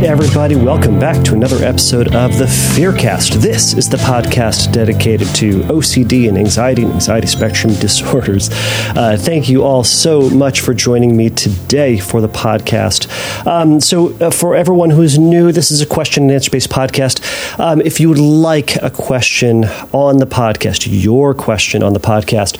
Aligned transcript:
right, 0.00 0.10
everybody, 0.10 0.54
welcome 0.54 0.98
back 1.00 1.24
to 1.24 1.34
another 1.34 1.64
episode 1.64 2.14
of 2.14 2.38
the 2.38 2.44
Fearcast. 2.44 3.34
This 3.40 3.74
is 3.74 3.88
the 3.88 3.96
podcast 3.96 4.70
dedicated 4.72 5.26
to 5.36 5.62
OCD 5.62 6.28
and 6.28 6.38
anxiety 6.38 6.84
and 6.84 6.92
anxiety 6.92 7.26
spectrum 7.26 7.74
disorders. 7.80 8.48
Uh, 8.94 9.16
thank 9.18 9.48
you 9.48 9.64
all 9.64 9.82
so 9.82 10.30
much 10.30 10.60
for 10.60 10.72
joining 10.72 11.16
me 11.16 11.30
today 11.30 11.98
for 11.98 12.20
the 12.20 12.28
podcast. 12.28 13.08
Um, 13.44 13.80
so, 13.80 14.14
uh, 14.18 14.30
for 14.30 14.54
everyone 14.54 14.90
who 14.90 15.02
is 15.02 15.18
new, 15.18 15.50
this 15.50 15.72
is 15.72 15.80
a 15.80 15.86
question 15.86 16.24
and 16.24 16.32
answer 16.32 16.50
based 16.50 16.70
podcast. 16.70 17.58
Um, 17.58 17.80
if 17.80 17.98
you 17.98 18.08
would 18.08 18.18
like 18.18 18.76
a 18.76 18.90
question 18.90 19.64
on 19.92 20.18
the 20.18 20.26
podcast, 20.26 20.86
your 20.88 21.34
question 21.34 21.82
on 21.82 21.92
the 21.92 22.00
podcast, 22.00 22.58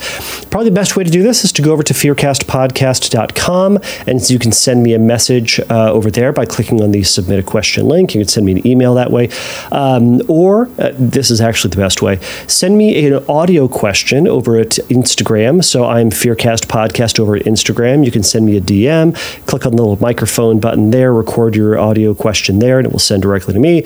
probably 0.51 0.69
the 0.69 0.75
best 0.75 0.97
way 0.97 1.05
to 1.05 1.11
do 1.11 1.23
this 1.23 1.45
is 1.45 1.53
to 1.53 1.61
go 1.61 1.71
over 1.71 1.83
to 1.83 1.93
fearcastpodcast.com 1.93 3.79
and 4.07 4.29
you 4.29 4.39
can 4.39 4.51
send 4.51 4.83
me 4.83 4.93
a 4.93 4.99
message 4.99 5.59
uh, 5.69 5.91
over 5.91 6.11
there 6.11 6.33
by 6.33 6.45
clicking 6.45 6.81
on 6.81 6.91
the 6.91 7.03
submit 7.03 7.28
a 7.37 7.43
question 7.43 7.87
link. 7.87 8.15
You 8.15 8.21
can 8.21 8.27
send 8.27 8.45
me 8.47 8.53
an 8.53 8.65
email 8.65 8.95
that 8.95 9.11
way. 9.11 9.29
Um, 9.71 10.21
or, 10.27 10.69
uh, 10.79 10.93
this 10.97 11.29
is 11.29 11.41
actually 11.41 11.69
the 11.69 11.77
best 11.77 12.01
way, 12.01 12.19
send 12.47 12.77
me 12.77 13.05
an 13.05 13.23
audio 13.29 13.67
question 13.67 14.27
over 14.27 14.57
at 14.57 14.71
Instagram. 14.89 15.63
So 15.63 15.85
I'm 15.85 16.09
Fearcast 16.09 16.65
Podcast 16.65 17.19
over 17.19 17.35
at 17.35 17.43
Instagram. 17.43 18.03
You 18.03 18.11
can 18.11 18.23
send 18.23 18.45
me 18.45 18.57
a 18.57 18.61
DM, 18.61 19.15
click 19.45 19.65
on 19.65 19.75
the 19.75 19.83
little 19.83 20.01
microphone 20.01 20.59
button 20.59 20.89
there, 20.89 21.13
record 21.13 21.55
your 21.55 21.77
audio 21.77 22.15
question 22.15 22.59
there, 22.59 22.79
and 22.79 22.87
it 22.87 22.91
will 22.91 22.99
send 22.99 23.21
directly 23.21 23.53
to 23.53 23.59
me 23.59 23.83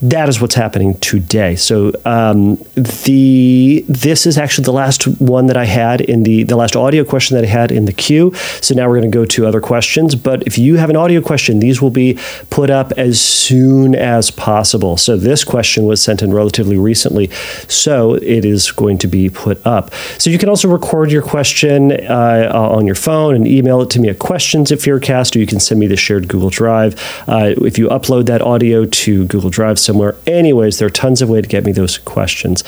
that 0.00 0.28
is 0.28 0.40
what's 0.40 0.54
happening 0.54 0.94
today. 1.00 1.56
So 1.56 1.92
um, 2.04 2.56
the 2.74 3.84
this 3.88 4.26
is 4.26 4.38
actually 4.38 4.64
the 4.64 4.72
last 4.72 5.04
one 5.20 5.46
that 5.46 5.56
I 5.56 5.64
had 5.64 6.00
in 6.00 6.22
the 6.22 6.44
the 6.44 6.56
last 6.56 6.76
audio 6.76 7.04
question 7.04 7.34
that 7.34 7.44
I 7.44 7.48
had 7.48 7.72
in 7.72 7.86
the 7.86 7.92
queue. 7.92 8.32
So 8.60 8.74
now 8.74 8.86
we're 8.88 9.00
going 9.00 9.10
to 9.10 9.18
go 9.18 9.24
to 9.24 9.46
other 9.46 9.60
questions. 9.60 10.14
But 10.14 10.46
if 10.46 10.56
you 10.56 10.76
have 10.76 10.88
an 10.88 10.96
audio 10.96 11.20
question, 11.20 11.58
these 11.58 11.82
will 11.82 11.90
be 11.90 12.18
put 12.50 12.70
up 12.70 12.92
as 12.92 13.20
soon 13.20 13.96
as 13.96 14.30
possible. 14.30 14.96
So 14.96 15.16
this 15.16 15.42
question 15.42 15.84
was 15.86 16.00
sent 16.00 16.22
in 16.22 16.32
relatively 16.32 16.78
recently, 16.78 17.30
so 17.66 18.14
it 18.14 18.44
is 18.44 18.70
going 18.70 18.98
to 18.98 19.08
be 19.08 19.28
put 19.28 19.64
up. 19.66 19.92
So 20.18 20.30
you 20.30 20.38
can 20.38 20.48
also 20.48 20.68
record 20.68 21.10
your 21.10 21.22
question 21.22 21.92
uh, 21.92 22.50
on 22.54 22.86
your 22.86 22.94
phone 22.94 23.34
and 23.34 23.48
email 23.48 23.82
it 23.82 23.90
to 23.90 24.00
me 24.00 24.08
at 24.10 24.20
questions 24.20 24.70
at 24.70 24.78
Fearcast, 24.78 25.34
or 25.34 25.40
you 25.40 25.46
can 25.46 25.58
send 25.58 25.80
me 25.80 25.88
the 25.88 25.96
shared 25.96 26.28
Google 26.28 26.50
Drive. 26.50 26.94
Uh, 27.26 27.54
if 27.62 27.78
you 27.78 27.88
upload 27.88 28.26
that 28.26 28.42
audio 28.42 28.84
to 28.84 29.26
Google 29.26 29.50
Drive 29.50 29.78
somewhere. 29.88 30.14
Anyways, 30.26 30.78
there 30.78 30.86
are 30.86 30.90
tons 30.90 31.22
of 31.22 31.30
ways 31.30 31.42
to 31.42 31.48
get 31.48 31.64
me 31.64 31.72
those 31.72 31.96
questions. 31.96 32.62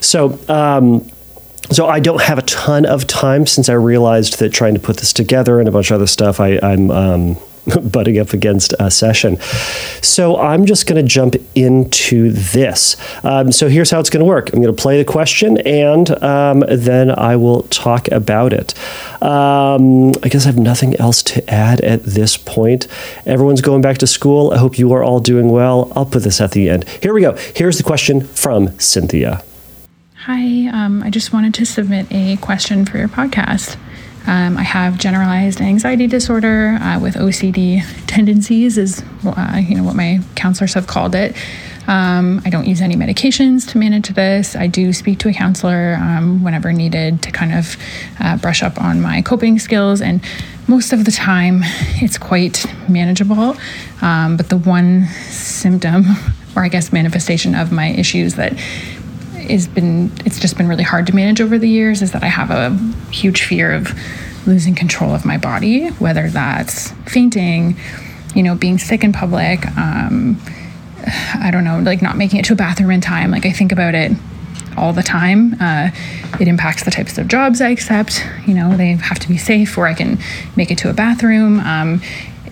So, 0.00 0.38
um, 0.48 1.10
so 1.72 1.86
I 1.88 1.98
don't 1.98 2.22
have 2.22 2.38
a 2.38 2.42
ton 2.42 2.86
of 2.86 3.06
time 3.06 3.44
since 3.44 3.68
I 3.68 3.74
realized 3.74 4.38
that 4.38 4.50
trying 4.52 4.74
to 4.74 4.80
put 4.80 4.98
this 4.98 5.12
together 5.12 5.58
and 5.58 5.68
a 5.68 5.72
bunch 5.72 5.90
of 5.90 5.96
other 5.96 6.06
stuff, 6.06 6.38
I, 6.38 6.58
am 6.62 6.90
um, 6.90 7.36
butting 7.82 8.18
up 8.18 8.32
against 8.32 8.74
a 8.78 8.90
session. 8.90 9.38
So 10.02 10.38
I'm 10.38 10.66
just 10.66 10.86
going 10.86 11.02
to 11.02 11.08
jump 11.08 11.36
into 11.54 12.32
this. 12.32 12.96
Um, 13.24 13.52
so 13.52 13.68
here's 13.68 13.90
how 13.90 14.00
it's 14.00 14.10
going 14.10 14.20
to 14.20 14.26
work. 14.26 14.52
I'm 14.52 14.60
going 14.60 14.74
to 14.74 14.82
play 14.82 14.98
the 14.98 15.10
question 15.10 15.58
and 15.58 16.10
um, 16.22 16.64
then 16.68 17.10
I 17.10 17.36
will 17.36 17.62
talk 17.64 18.08
about 18.08 18.52
it. 18.52 18.74
Um, 19.22 20.10
I 20.22 20.28
guess 20.28 20.44
I 20.44 20.48
have 20.48 20.58
nothing 20.58 20.96
else 20.96 21.22
to 21.24 21.50
add 21.50 21.80
at 21.80 22.02
this 22.04 22.36
point. 22.36 22.86
Everyone's 23.26 23.60
going 23.60 23.82
back 23.82 23.98
to 23.98 24.06
school. 24.06 24.52
I 24.52 24.58
hope 24.58 24.78
you 24.78 24.92
are 24.92 25.02
all 25.02 25.20
doing 25.20 25.50
well. 25.50 25.92
I'll 25.94 26.06
put 26.06 26.22
this 26.22 26.40
at 26.40 26.52
the 26.52 26.68
end. 26.68 26.88
Here 27.02 27.12
we 27.12 27.20
go. 27.20 27.36
Here's 27.54 27.76
the 27.76 27.84
question 27.84 28.22
from 28.22 28.78
Cynthia. 28.78 29.42
Hi, 30.24 30.68
um, 30.68 31.02
I 31.02 31.08
just 31.08 31.32
wanted 31.32 31.54
to 31.54 31.64
submit 31.64 32.06
a 32.10 32.36
question 32.36 32.84
for 32.84 32.98
your 32.98 33.08
podcast. 33.08 33.78
Um, 34.30 34.56
I 34.56 34.62
have 34.62 34.96
generalized 34.96 35.60
anxiety 35.60 36.06
disorder 36.06 36.78
uh, 36.80 37.00
with 37.00 37.16
OCD 37.16 37.82
tendencies, 38.06 38.78
is 38.78 39.02
uh, 39.26 39.60
you 39.60 39.74
know 39.74 39.82
what 39.82 39.96
my 39.96 40.20
counselors 40.36 40.74
have 40.74 40.86
called 40.86 41.16
it. 41.16 41.34
Um, 41.88 42.40
I 42.44 42.50
don't 42.50 42.66
use 42.68 42.80
any 42.80 42.94
medications 42.94 43.68
to 43.70 43.78
manage 43.78 44.10
this. 44.10 44.54
I 44.54 44.68
do 44.68 44.92
speak 44.92 45.18
to 45.20 45.28
a 45.28 45.32
counselor 45.32 45.98
um, 46.00 46.44
whenever 46.44 46.72
needed 46.72 47.22
to 47.22 47.32
kind 47.32 47.52
of 47.52 47.76
uh, 48.20 48.36
brush 48.36 48.62
up 48.62 48.80
on 48.80 49.00
my 49.00 49.20
coping 49.20 49.58
skills, 49.58 50.00
and 50.00 50.22
most 50.68 50.92
of 50.92 51.04
the 51.04 51.10
time 51.10 51.62
it's 52.00 52.16
quite 52.16 52.64
manageable. 52.88 53.56
Um, 54.00 54.36
but 54.36 54.48
the 54.48 54.58
one 54.58 55.08
symptom, 55.26 56.04
or 56.54 56.62
I 56.62 56.68
guess 56.68 56.92
manifestation 56.92 57.56
of 57.56 57.72
my 57.72 57.88
issues 57.88 58.36
that 58.36 58.52
has 59.52 59.68
been 59.68 60.12
it's 60.24 60.38
just 60.38 60.56
been 60.56 60.68
really 60.68 60.84
hard 60.84 61.06
to 61.06 61.14
manage 61.14 61.40
over 61.40 61.58
the 61.58 61.68
years 61.68 62.02
is 62.02 62.12
that 62.12 62.22
I 62.22 62.28
have 62.28 62.50
a 62.50 62.70
huge 63.10 63.44
fear 63.44 63.72
of 63.72 63.92
losing 64.46 64.74
control 64.74 65.14
of 65.14 65.24
my 65.24 65.36
body, 65.36 65.88
whether 65.88 66.28
that's 66.28 66.92
fainting, 67.06 67.76
you 68.34 68.42
know, 68.42 68.54
being 68.54 68.78
sick 68.78 69.04
in 69.04 69.12
public, 69.12 69.66
um, 69.76 70.40
I 71.34 71.50
don't 71.50 71.64
know, 71.64 71.78
like 71.80 72.02
not 72.02 72.16
making 72.16 72.40
it 72.40 72.44
to 72.46 72.54
a 72.54 72.56
bathroom 72.56 72.90
in 72.90 73.00
time. 73.00 73.30
Like 73.30 73.46
I 73.46 73.52
think 73.52 73.72
about 73.72 73.94
it 73.94 74.12
all 74.76 74.92
the 74.92 75.02
time. 75.02 75.54
Uh, 75.60 75.90
it 76.40 76.48
impacts 76.48 76.84
the 76.84 76.90
types 76.90 77.18
of 77.18 77.28
jobs 77.28 77.60
I 77.60 77.70
accept. 77.70 78.24
You 78.46 78.54
know, 78.54 78.76
they 78.76 78.92
have 78.92 79.18
to 79.18 79.28
be 79.28 79.36
safe 79.36 79.76
where 79.76 79.86
I 79.86 79.94
can 79.94 80.18
make 80.56 80.70
it 80.70 80.78
to 80.78 80.90
a 80.90 80.92
bathroom. 80.92 81.60
Um, 81.60 82.00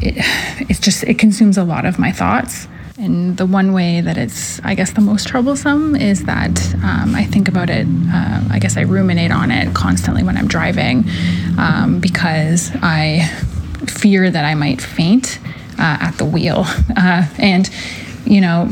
it, 0.01 0.15
it's 0.69 0.81
just, 0.81 1.05
it 1.05 1.19
consumes 1.19 1.57
a 1.57 1.65
lot 1.65 1.85
of 1.85 1.99
my 1.99 2.13
thoughts. 2.13 2.69
And 2.99 3.37
the 3.37 3.47
one 3.47 3.73
way 3.73 4.01
that 4.01 4.19
it's, 4.19 4.61
I 4.65 4.75
guess, 4.75 4.91
the 4.91 5.01
most 5.01 5.29
troublesome 5.29 5.95
is 5.95 6.25
that 6.25 6.75
um, 6.83 7.15
I 7.15 7.25
think 7.25 7.47
about 7.47 7.71
it, 7.71 7.87
uh, 7.87 8.43
I 8.51 8.59
guess 8.59 8.77
I 8.77 8.81
ruminate 8.81 9.31
on 9.31 9.53
it 9.53 9.73
constantly 9.73 10.25
when 10.25 10.37
I'm 10.37 10.49
driving 10.49 11.05
um, 11.59 12.01
because 12.01 12.73
I 12.83 13.25
fear 13.87 14.29
that 14.29 14.45
I 14.45 14.57
might 14.57 14.81
faint 14.81 15.39
uh, 15.79 15.99
at 16.01 16.19
the 16.19 16.25
wheel. 16.25 16.65
Uh, 17.01 17.25
and, 17.39 17.71
you 18.25 18.41
know, 18.41 18.67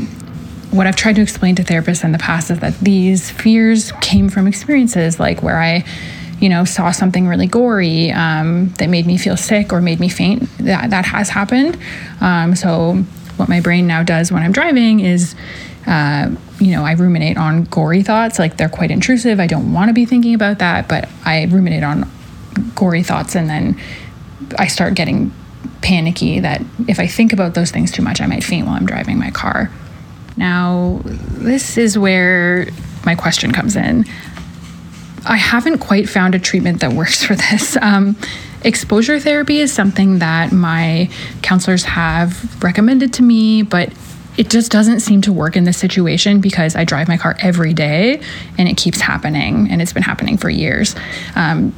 what 0.71 0.85
I've 0.85 0.97
tried 0.97 1.15
to 1.15 1.21
explain 1.21 1.55
to 1.55 1.63
therapists 1.63 2.03
in 2.03 2.11
the 2.11 2.17
past 2.17 2.51
is 2.51 2.59
that 2.59 2.77
these 2.79 3.31
fears 3.31 3.93
came 4.01 4.27
from 4.27 4.47
experiences 4.47 5.17
like 5.17 5.41
where 5.41 5.57
I, 5.57 5.85
you 6.41 6.49
know, 6.49 6.65
saw 6.65 6.91
something 6.91 7.25
really 7.25 7.47
gory 7.47 8.11
um, 8.11 8.67
that 8.79 8.89
made 8.89 9.07
me 9.07 9.17
feel 9.17 9.37
sick 9.37 9.71
or 9.71 9.79
made 9.79 10.01
me 10.01 10.09
faint. 10.09 10.49
That 10.57 10.89
that 10.89 11.05
has 11.05 11.29
happened. 11.29 11.77
Um, 12.19 12.53
so 12.53 13.05
what 13.37 13.49
my 13.49 13.59
brain 13.59 13.87
now 13.87 14.03
does 14.03 14.31
when 14.31 14.43
I'm 14.43 14.51
driving 14.51 14.99
is, 14.99 15.35
uh, 15.85 16.29
you 16.59 16.71
know, 16.71 16.83
I 16.83 16.93
ruminate 16.93 17.37
on 17.37 17.63
gory 17.65 18.03
thoughts. 18.03 18.39
Like 18.39 18.57
they're 18.57 18.69
quite 18.69 18.91
intrusive. 18.91 19.39
I 19.39 19.47
don't 19.47 19.73
want 19.73 19.89
to 19.89 19.93
be 19.93 20.05
thinking 20.05 20.33
about 20.33 20.59
that, 20.59 20.87
but 20.87 21.07
I 21.25 21.45
ruminate 21.45 21.83
on 21.83 22.09
gory 22.75 23.03
thoughts 23.03 23.35
and 23.35 23.49
then 23.49 23.79
I 24.57 24.67
start 24.67 24.95
getting 24.95 25.31
panicky 25.81 26.39
that 26.39 26.61
if 26.87 26.99
I 26.99 27.07
think 27.07 27.33
about 27.33 27.53
those 27.53 27.71
things 27.71 27.91
too 27.91 28.01
much, 28.01 28.21
I 28.21 28.25
might 28.25 28.43
faint 28.43 28.67
while 28.67 28.75
I'm 28.75 28.85
driving 28.85 29.17
my 29.17 29.31
car. 29.31 29.71
Now, 30.35 31.01
this 31.03 31.77
is 31.77 31.97
where 31.97 32.67
my 33.05 33.15
question 33.15 33.51
comes 33.51 33.75
in. 33.75 34.05
I 35.25 35.37
haven't 35.37 35.79
quite 35.79 36.07
found 36.07 36.35
a 36.35 36.39
treatment 36.39 36.81
that 36.81 36.93
works 36.93 37.23
for 37.23 37.35
this. 37.35 37.77
Um, 37.87 38.15
Exposure 38.67 39.17
therapy 39.17 39.61
is 39.61 39.71
something 39.71 40.19
that 40.19 40.51
my 40.51 41.09
counselors 41.41 41.85
have 41.85 42.61
recommended 42.61 43.13
to 43.13 43.23
me, 43.23 43.61
but 43.61 43.93
it 44.35 44.49
just 44.49 44.73
doesn't 44.73 44.99
seem 44.99 45.21
to 45.21 45.31
work 45.31 45.55
in 45.55 45.63
this 45.63 45.77
situation 45.77 46.41
because 46.41 46.75
I 46.75 46.83
drive 46.83 47.07
my 47.07 47.15
car 47.15 47.37
every 47.39 47.73
day 47.73 48.21
and 48.57 48.67
it 48.67 48.75
keeps 48.75 48.99
happening 48.99 49.71
and 49.71 49.81
it's 49.81 49.93
been 49.93 50.03
happening 50.03 50.35
for 50.35 50.49
years. 50.49 50.97
Um, 51.33 51.73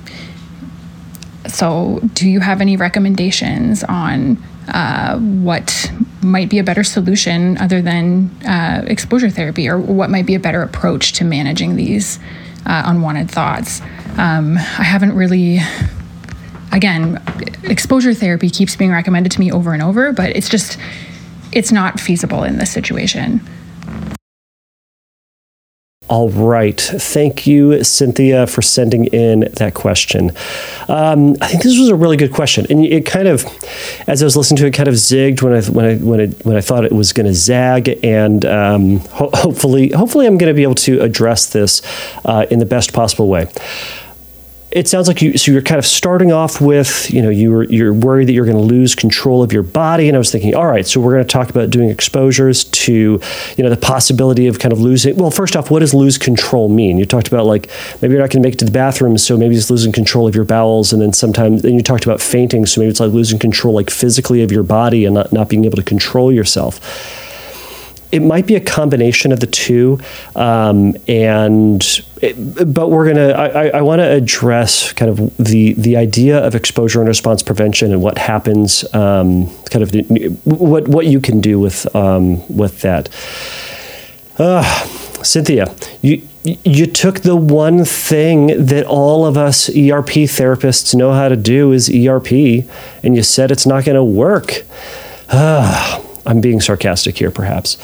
so, 1.48 2.00
do 2.16 2.28
you 2.28 2.40
have 2.40 2.60
any 2.60 2.76
recommendations 2.76 3.84
on 3.84 4.42
uh, 4.68 5.20
what 5.20 5.92
might 6.24 6.50
be 6.50 6.58
a 6.58 6.64
better 6.64 6.84
solution 6.84 7.56
other 7.60 7.84
than 7.84 8.32
uh, 8.48 8.84
exposure 8.88 9.30
therapy, 9.30 9.70
or 9.70 9.78
what 9.78 10.10
might 10.10 10.26
be 10.26 10.34
a 10.34 10.40
better 10.40 10.63
approach 10.63 11.13
to 11.13 11.24
managing 11.24 11.75
these 11.75 12.18
uh, 12.66 12.81
unwanted 12.88 13.30
thoughts? 13.30 13.80
Um, 14.18 14.58
I 14.58 14.84
haven't 14.84 15.13
really 15.13 15.60
again, 16.71 17.21
exposure 17.63 18.13
therapy 18.13 18.50
keeps 18.50 18.75
being 18.75 18.92
recommended 18.92 19.31
to 19.33 19.39
me 19.39 19.51
over 19.51 19.74
and 19.74 19.81
over, 19.81 20.12
but 20.12 20.36
it's 20.36 20.50
just, 20.50 20.77
it's 21.51 21.71
not 21.71 22.00
feasible 22.00 22.44
in 22.44 22.57
this 22.57 22.71
situation. 22.71 23.42
All 26.10 26.31
right. 26.31 26.81
Thank 26.81 27.45
you, 27.45 27.83
Cynthia, 27.83 28.48
for 28.48 28.63
sending 28.63 29.06
in 29.06 29.42
that 29.57 29.75
question. 29.75 30.31
Um, 30.88 31.36
I 31.39 31.48
think 31.48 31.62
this 31.62 31.77
was 31.77 31.89
a 31.89 31.95
really 31.95 32.18
good 32.18 32.33
question, 32.33 32.66
and 32.72 32.83
it 32.83 33.06
kind 33.06 33.27
of, 33.27 33.45
as 34.07 34.24
I 34.24 34.25
was 34.25 34.36
listening 34.36 34.57
to 34.57 34.65
it, 34.65 34.74
kind 34.74 34.89
of 34.89 34.95
zigged 34.95 35.44
when 35.44 35.54
I 35.54 35.62
when 35.62 35.86
I 35.86 35.95
when 35.98 36.19
I 36.19 36.25
when 36.44 36.57
I 36.57 36.62
thought 36.62 36.83
it 36.83 36.92
was 36.92 37.13
going 37.13 37.27
to 37.27 37.33
zag, 37.36 38.00
and 38.04 38.44
um, 38.45 38.98
ho- 39.12 39.30
hopefully, 39.36 39.89
hopefully, 39.89 40.25
I'm 40.25 40.39
going 40.39 40.50
to 40.50 40.56
be 40.56 40.63
able 40.63 40.74
to 40.75 41.00
address 41.00 41.45
this 41.51 41.83
uh, 42.25 42.48
in 42.50 42.57
the 42.57 42.65
best 42.65 42.92
possible 42.92 43.27
way. 43.27 43.45
It 44.71 44.88
sounds 44.88 45.07
like 45.07 45.21
you 45.21 45.38
so 45.38 45.51
you're 45.51 45.62
kind 45.62 45.80
of 45.80 45.86
starting 45.86 46.31
off 46.31 46.62
with 46.62 47.12
you 47.12 47.21
know 47.21 47.30
you're 47.30 47.63
you're 47.63 47.94
worried 47.94 48.27
that 48.27 48.33
you're 48.33 48.45
going 48.45 48.57
to 48.57 48.63
lose 48.63 48.94
control 48.94 49.42
of 49.42 49.51
your 49.51 49.63
body 49.63 50.07
and 50.07 50.16
i 50.16 50.19
was 50.19 50.31
thinking 50.31 50.54
all 50.54 50.68
right 50.68 50.86
so 50.86 51.00
we're 51.00 51.13
going 51.13 51.25
to 51.25 51.31
talk 51.31 51.50
about 51.50 51.69
doing 51.71 51.89
exposures 51.89 52.66
to 52.66 53.19
you 53.57 53.63
know 53.63 53.69
the 53.69 53.77
possibility 53.77 54.45
of 54.45 54.60
kind 54.60 54.71
of 54.71 54.80
losing 54.80 55.16
well 55.16 55.31
first 55.31 55.56
off 55.56 55.71
what 55.71 55.80
does 55.80 55.94
lose 55.94 56.18
control 56.18 56.69
mean? 56.69 56.98
You 56.98 57.06
talked 57.06 57.27
about 57.27 57.45
like 57.45 57.69
maybe 58.01 58.13
you're 58.13 58.21
not 58.21 58.30
going 58.30 58.42
to 58.42 58.48
make 58.48 58.54
it 58.54 58.60
to 58.60 58.66
the 58.66 58.71
bathroom 58.71 59.18
so 59.18 59.38
maybe 59.38 59.56
it's 59.56 59.69
losing 59.69 59.92
control 59.92 60.27
of 60.27 60.36
your 60.36 60.45
bowels 60.45 60.94
and 60.94 61.01
then 61.01 61.13
sometimes 61.13 61.62
then 61.62 61.74
you 61.74 61.81
talked 61.81 62.06
about 62.06 62.22
fainting 62.22 62.65
so 62.65 62.81
maybe 62.81 62.89
it's 62.89 63.00
like 63.00 63.12
losing 63.12 63.39
control 63.39 63.74
like 63.74 63.89
physically 63.89 64.42
of 64.42 64.51
your 64.51 64.63
body 64.63 65.06
and 65.06 65.15
not, 65.15 65.31
not 65.31 65.50
being 65.50 65.65
able 65.65 65.77
to 65.77 65.83
control 65.83 66.31
yourself 66.31 66.80
it 68.12 68.22
might 68.22 68.48
be 68.48 68.56
a 68.56 68.60
combination 68.60 69.32
of 69.32 69.40
the 69.40 69.48
two, 69.48 70.00
um, 70.36 70.96
and 71.08 71.84
it, 72.22 72.74
but 72.74 72.90
we're 72.90 73.08
gonna. 73.08 73.30
I, 73.30 73.68
I 73.68 73.82
want 73.82 74.00
to 74.00 74.10
address 74.10 74.92
kind 74.94 75.12
of 75.12 75.38
the 75.38 75.74
the 75.74 75.96
idea 75.98 76.40
of 76.40 76.56
exposure 76.56 77.00
and 77.00 77.08
response 77.08 77.44
prevention 77.44 77.92
and 77.92 78.02
what 78.02 78.18
happens, 78.18 78.84
um, 78.94 79.48
kind 79.70 79.84
of 79.84 79.94
what 80.46 80.88
what 80.88 81.06
you 81.06 81.20
can 81.20 81.40
do 81.40 81.60
with 81.60 81.94
um, 81.96 82.46
with 82.56 82.82
that. 82.82 83.10
Uh, 84.40 84.64
Cynthia, 85.24 85.74
you 86.02 86.28
you 86.44 86.88
took 86.88 87.20
the 87.20 87.36
one 87.36 87.86
thing 87.86 88.66
that 88.66 88.86
all 88.86 89.26
of 89.26 89.38
us 89.38 89.70
ERP 89.70 90.26
therapists 90.26 90.96
know 90.96 91.12
how 91.14 91.30
to 91.30 91.36
do 91.36 91.74
is 91.74 91.90
ERP, 91.90 92.32
and 93.04 93.16
you 93.16 93.22
said 93.24 93.52
it's 93.52 93.68
not 93.68 93.86
going 93.86 93.96
to 93.96 94.04
work. 94.04 94.64
Uh, 95.30 96.02
I'm 96.30 96.42
being 96.42 96.62
sarcastic 96.62 97.18
here, 97.18 97.31
perhaps. 97.31 97.78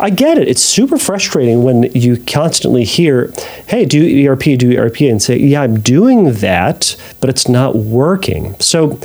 I 0.00 0.10
get 0.10 0.36
it. 0.36 0.48
It's 0.48 0.60
super 0.60 0.98
frustrating 0.98 1.62
when 1.62 1.84
you 1.92 2.16
constantly 2.16 2.82
hear, 2.82 3.32
hey, 3.68 3.84
do 3.84 4.28
ERP, 4.28 4.58
do 4.58 4.76
ERP, 4.76 5.02
and 5.02 5.22
say, 5.22 5.38
yeah, 5.38 5.62
I'm 5.62 5.78
doing 5.78 6.32
that, 6.32 6.96
but 7.20 7.30
it's 7.30 7.48
not 7.48 7.76
working. 7.76 8.56
So 8.58 8.98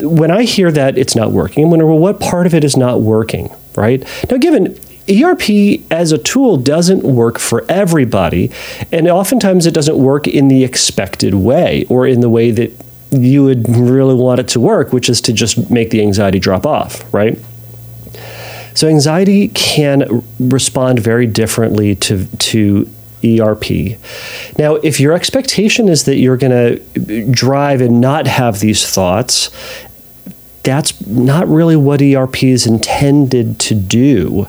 when 0.00 0.30
I 0.30 0.42
hear 0.42 0.70
that 0.70 0.98
it's 0.98 1.16
not 1.16 1.32
working, 1.32 1.64
I'm 1.64 1.70
wondering, 1.70 1.90
well, 1.90 1.98
what 1.98 2.20
part 2.20 2.46
of 2.46 2.52
it 2.52 2.62
is 2.62 2.76
not 2.76 3.00
working, 3.00 3.48
right? 3.74 4.04
Now, 4.30 4.36
given 4.36 4.78
ERP 5.08 5.80
as 5.90 6.12
a 6.12 6.18
tool 6.18 6.58
doesn't 6.58 7.04
work 7.04 7.38
for 7.38 7.64
everybody, 7.70 8.50
and 8.92 9.08
oftentimes 9.08 9.64
it 9.64 9.72
doesn't 9.72 9.96
work 9.96 10.28
in 10.28 10.48
the 10.48 10.62
expected 10.62 11.32
way 11.32 11.86
or 11.88 12.06
in 12.06 12.20
the 12.20 12.28
way 12.28 12.50
that 12.50 12.70
you 13.10 13.44
would 13.44 13.66
really 13.74 14.14
want 14.14 14.40
it 14.40 14.48
to 14.48 14.60
work, 14.60 14.92
which 14.92 15.08
is 15.08 15.22
to 15.22 15.32
just 15.32 15.70
make 15.70 15.88
the 15.88 16.02
anxiety 16.02 16.38
drop 16.38 16.66
off, 16.66 17.02
right? 17.14 17.38
So 18.76 18.88
anxiety 18.88 19.48
can 19.48 20.22
respond 20.38 21.00
very 21.00 21.26
differently 21.26 21.96
to 21.96 22.26
to 22.26 22.90
ERP. 23.24 23.98
Now, 24.58 24.74
if 24.76 25.00
your 25.00 25.14
expectation 25.14 25.88
is 25.88 26.04
that 26.04 26.16
you're 26.16 26.36
going 26.36 26.52
to 26.52 26.80
uh, 26.80 27.26
drive 27.30 27.80
and 27.80 28.00
not 28.00 28.26
have 28.26 28.60
these 28.60 28.88
thoughts, 28.88 29.50
that's 30.62 31.04
not 31.06 31.48
really 31.48 31.76
what 31.76 32.02
ERP 32.02 32.44
is 32.44 32.66
intended 32.66 33.58
to 33.60 33.74
do. 33.74 34.46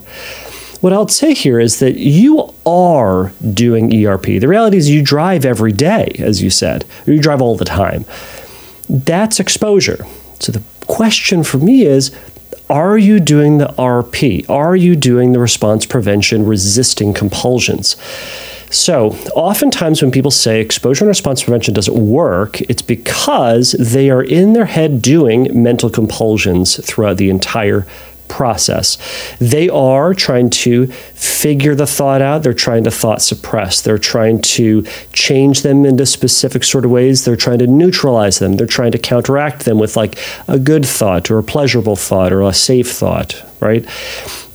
What 0.81 0.91
I'll 0.91 1.07
say 1.07 1.33
here 1.33 1.59
is 1.59 1.79
that 1.79 1.95
you 1.95 2.53
are 2.65 3.31
doing 3.53 4.05
ERP. 4.05 4.25
The 4.25 4.47
reality 4.47 4.77
is 4.77 4.89
you 4.89 5.01
drive 5.01 5.45
every 5.45 5.71
day, 5.71 6.15
as 6.19 6.43
you 6.43 6.49
said, 6.49 6.85
or 7.07 7.13
you 7.13 7.21
drive 7.21 7.41
all 7.41 7.55
the 7.55 7.65
time. 7.65 8.05
That's 8.89 9.39
exposure. 9.39 10.05
So 10.39 10.51
the 10.51 10.63
question 10.85 11.43
for 11.43 11.57
me 11.57 11.83
is 11.83 12.15
are 12.69 12.97
you 12.97 13.19
doing 13.19 13.57
the 13.57 13.67
RP? 13.77 14.49
Are 14.49 14.75
you 14.75 14.95
doing 14.95 15.31
the 15.31 15.39
response 15.39 15.85
prevention 15.85 16.45
resisting 16.45 17.13
compulsions? 17.13 17.95
So, 18.69 19.11
oftentimes 19.33 20.01
when 20.01 20.11
people 20.11 20.31
say 20.31 20.59
exposure 20.59 21.05
and 21.05 21.07
response 21.07 21.43
prevention 21.43 21.73
doesn't 21.73 21.95
work, 21.95 22.59
it's 22.61 22.81
because 22.81 23.71
they 23.79 24.09
are 24.09 24.21
in 24.21 24.51
their 24.51 24.65
head 24.65 25.01
doing 25.01 25.49
mental 25.63 25.89
compulsions 25.89 26.75
throughout 26.85 27.15
the 27.15 27.29
entire 27.29 27.87
process. 28.27 28.97
They 29.39 29.69
are 29.69 30.13
trying 30.13 30.49
to 30.49 30.87
figure 30.87 31.75
the 31.75 31.87
thought 31.87 32.21
out. 32.21 32.43
They're 32.43 32.53
trying 32.53 32.83
to 32.85 32.91
thought 32.91 33.21
suppress. 33.21 33.81
They're 33.81 33.97
trying 33.97 34.41
to 34.41 34.83
change 35.13 35.61
them 35.61 35.85
into 35.85 36.05
specific 36.05 36.63
sort 36.63 36.85
of 36.85 36.91
ways. 36.91 37.25
They're 37.25 37.35
trying 37.35 37.59
to 37.59 37.67
neutralize 37.67 38.39
them. 38.39 38.57
They're 38.57 38.67
trying 38.67 38.91
to 38.91 38.99
counteract 38.99 39.65
them 39.65 39.79
with 39.79 39.95
like 39.95 40.17
a 40.47 40.59
good 40.59 40.85
thought 40.85 41.29
or 41.29 41.37
a 41.37 41.43
pleasurable 41.43 41.95
thought 41.95 42.31
or 42.31 42.41
a 42.41 42.53
safe 42.53 42.91
thought, 42.91 43.43
right? 43.59 43.85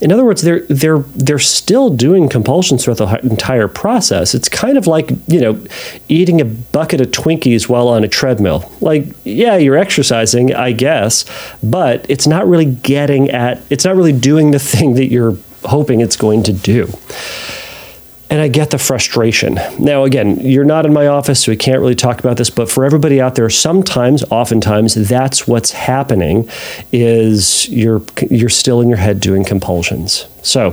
In 0.03 0.11
other 0.11 0.25
words, 0.25 0.43
they're 0.43 0.61
they're 0.63 0.99
they're 0.99 1.39
still 1.39 1.89
doing 1.89 2.29
compulsions 2.29 2.85
throughout 2.85 2.99
the 2.99 3.21
entire 3.23 3.69
process. 3.69 4.35
It's 4.35 4.49
kind 4.49 4.77
of 4.77 4.89
like 4.89 5.11
you 5.29 5.41
know 5.41 5.65
eating 6.09 6.41
a 6.41 6.45
bucket 6.45 7.01
of 7.01 7.13
Twinkies 7.13 7.69
while 7.69 7.87
on 7.87 8.03
a 8.03 8.09
treadmill. 8.09 8.71
Like, 8.81 9.07
yeah, 9.23 9.57
you're 9.57 9.77
exercising, 9.77 10.53
I 10.55 10.73
guess, 10.73 11.25
but 11.63 12.05
it's 12.09 12.27
not 12.27 12.49
really 12.49 12.65
getting 12.65 13.31
at. 13.31 13.63
It's 13.71 13.85
not 13.85 13.95
really 13.95 14.13
doing 14.13 14.51
the 14.51 14.59
thing 14.73 14.95
that 14.95 15.07
you're 15.07 15.37
hoping 15.65 16.01
it's 16.01 16.17
going 16.17 16.43
to 16.43 16.53
do. 16.53 16.93
And 18.33 18.41
I 18.41 18.49
get 18.49 18.71
the 18.71 18.79
frustration. 18.79 19.61
Now, 19.79 20.05
again, 20.05 20.41
you're 20.41 20.65
not 20.65 20.87
in 20.87 20.93
my 20.95 21.07
office, 21.07 21.45
so 21.45 21.53
we 21.53 21.57
can't 21.57 21.81
really 21.81 21.95
talk 21.95 22.19
about 22.19 22.39
this. 22.39 22.49
But 22.49 22.71
for 22.71 22.83
everybody 22.83 23.21
out 23.21 23.35
there, 23.35 23.51
sometimes, 23.51 24.25
oftentimes, 24.31 24.95
that's 24.95 25.47
what's 25.47 25.73
happening. 25.73 26.49
Is 26.93 27.69
you're 27.69 28.01
you're 28.31 28.49
still 28.49 28.81
in 28.81 28.89
your 28.89 28.97
head 28.97 29.21
doing 29.21 29.45
compulsions. 29.45 30.25
So, 30.41 30.71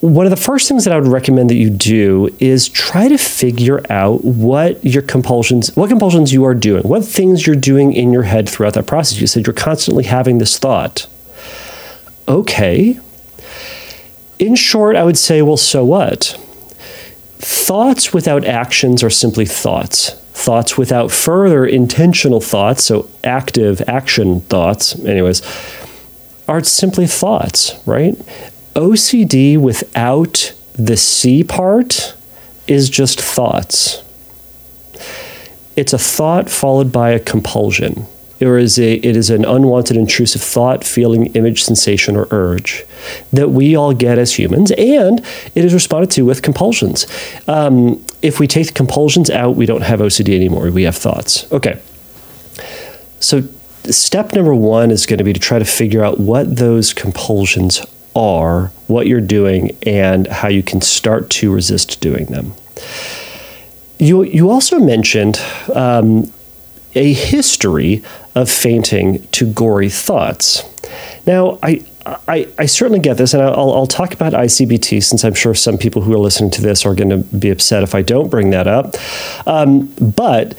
one 0.00 0.26
of 0.26 0.30
the 0.30 0.36
first 0.36 0.68
things 0.68 0.84
that 0.84 0.92
I 0.92 1.00
would 1.00 1.08
recommend 1.08 1.48
that 1.48 1.54
you 1.54 1.70
do 1.70 2.28
is 2.38 2.68
try 2.68 3.08
to 3.08 3.16
figure 3.16 3.80
out 3.90 4.22
what 4.22 4.84
your 4.84 5.00
compulsions, 5.00 5.74
what 5.74 5.88
compulsions 5.88 6.34
you 6.34 6.44
are 6.44 6.54
doing, 6.54 6.82
what 6.82 7.02
things 7.02 7.46
you're 7.46 7.56
doing 7.56 7.94
in 7.94 8.12
your 8.12 8.24
head 8.24 8.46
throughout 8.46 8.74
that 8.74 8.86
process. 8.86 9.18
You 9.18 9.26
said 9.26 9.46
you're 9.46 9.54
constantly 9.54 10.04
having 10.04 10.36
this 10.36 10.58
thought. 10.58 11.06
Okay, 12.28 13.00
in 14.42 14.56
short, 14.56 14.96
I 14.96 15.04
would 15.04 15.16
say, 15.16 15.40
well, 15.40 15.56
so 15.56 15.84
what? 15.84 16.36
Thoughts 17.72 18.12
without 18.12 18.44
actions 18.44 19.02
are 19.02 19.08
simply 19.08 19.46
thoughts. 19.46 20.10
Thoughts 20.34 20.76
without 20.76 21.10
further 21.10 21.64
intentional 21.64 22.38
thoughts, 22.38 22.84
so 22.84 23.08
active 23.24 23.80
action 23.88 24.42
thoughts, 24.42 24.94
anyways, 25.06 25.40
are 26.46 26.62
simply 26.62 27.06
thoughts, 27.06 27.74
right? 27.86 28.12
OCD 28.74 29.56
without 29.56 30.52
the 30.74 30.98
C 30.98 31.42
part 31.42 32.14
is 32.68 32.90
just 32.90 33.18
thoughts. 33.18 34.02
It's 35.74 35.94
a 35.94 35.98
thought 35.98 36.50
followed 36.50 36.92
by 36.92 37.12
a 37.12 37.18
compulsion 37.18 38.06
or 38.46 38.58
is 38.58 38.78
a, 38.78 38.94
it 38.94 39.16
is 39.16 39.30
an 39.30 39.44
unwanted 39.44 39.96
intrusive 39.96 40.42
thought, 40.42 40.84
feeling, 40.84 41.26
image, 41.34 41.64
sensation, 41.64 42.16
or 42.16 42.26
urge 42.30 42.84
that 43.32 43.50
we 43.50 43.74
all 43.76 43.92
get 43.92 44.18
as 44.18 44.38
humans, 44.38 44.70
and 44.72 45.20
it 45.54 45.64
is 45.64 45.74
responded 45.74 46.10
to 46.12 46.24
with 46.24 46.42
compulsions. 46.42 47.06
Um, 47.48 48.04
if 48.22 48.38
we 48.38 48.46
take 48.46 48.68
the 48.68 48.72
compulsions 48.72 49.30
out, 49.30 49.56
we 49.56 49.66
don't 49.66 49.82
have 49.82 50.00
OCD 50.00 50.34
anymore. 50.34 50.70
We 50.70 50.84
have 50.84 50.96
thoughts. 50.96 51.50
Okay. 51.52 51.80
So, 53.20 53.42
step 53.84 54.32
number 54.32 54.54
one 54.54 54.90
is 54.90 55.06
going 55.06 55.18
to 55.18 55.24
be 55.24 55.32
to 55.32 55.40
try 55.40 55.58
to 55.58 55.64
figure 55.64 56.04
out 56.04 56.18
what 56.18 56.56
those 56.56 56.92
compulsions 56.92 57.84
are, 58.14 58.66
what 58.86 59.06
you're 59.06 59.20
doing, 59.20 59.76
and 59.86 60.26
how 60.26 60.48
you 60.48 60.62
can 60.62 60.80
start 60.80 61.30
to 61.30 61.52
resist 61.52 62.00
doing 62.00 62.26
them. 62.26 62.52
You, 63.98 64.24
you 64.24 64.50
also 64.50 64.80
mentioned 64.80 65.40
um, 65.74 66.32
a 66.94 67.12
history 67.12 68.02
of 68.34 68.50
fainting 68.50 69.26
to 69.28 69.50
gory 69.50 69.88
thoughts. 69.88 70.62
Now, 71.26 71.58
I, 71.62 71.84
I, 72.06 72.48
I, 72.58 72.66
certainly 72.66 72.98
get 72.98 73.16
this, 73.16 73.32
and 73.32 73.42
I'll, 73.42 73.72
I'll, 73.72 73.86
talk 73.86 74.12
about 74.12 74.32
ICBT 74.32 75.02
since 75.02 75.24
I'm 75.24 75.34
sure 75.34 75.54
some 75.54 75.78
people 75.78 76.02
who 76.02 76.12
are 76.12 76.18
listening 76.18 76.50
to 76.52 76.62
this 76.62 76.84
are 76.84 76.94
going 76.94 77.10
to 77.10 77.18
be 77.18 77.50
upset 77.50 77.82
if 77.82 77.94
I 77.94 78.02
don't 78.02 78.28
bring 78.28 78.50
that 78.50 78.66
up. 78.66 78.96
Um, 79.46 79.86
but 80.00 80.54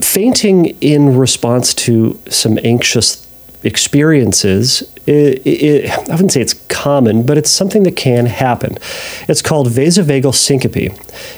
fainting 0.00 0.66
in 0.80 1.16
response 1.16 1.74
to 1.74 2.20
some 2.28 2.58
anxious 2.62 3.28
experiences, 3.64 4.93
it, 5.06 5.46
it, 5.46 5.90
I 5.90 6.12
wouldn't 6.12 6.32
say 6.32 6.40
it's 6.40 6.54
common, 6.68 7.24
but 7.24 7.38
it's 7.38 7.50
something 7.50 7.82
that 7.84 7.96
can 7.96 8.26
happen. 8.26 8.78
It's 9.28 9.42
called 9.42 9.68
vasovagal 9.68 10.34
syncope. 10.34 10.92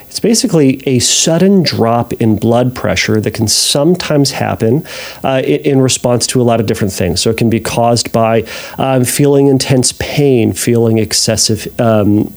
It's 0.08 0.20
basically 0.20 0.82
a 0.86 0.98
sudden 0.98 1.62
drop 1.62 2.12
in 2.14 2.36
blood 2.36 2.74
pressure 2.74 3.20
that 3.20 3.34
can 3.34 3.48
sometimes 3.48 4.30
happen 4.30 4.86
uh, 5.22 5.42
in, 5.44 5.80
response 5.80 6.26
to 6.28 6.40
a 6.40 6.44
lot 6.44 6.58
of 6.58 6.66
different 6.66 6.92
things. 6.92 7.20
So 7.20 7.30
it 7.30 7.36
can 7.36 7.50
be 7.50 7.60
caused 7.60 8.12
by 8.12 8.44
um, 8.78 9.04
feeling 9.04 9.48
intense 9.48 9.92
pain, 9.92 10.52
feeling 10.52 10.98
excessive. 10.98 11.68
Um, 11.78 12.32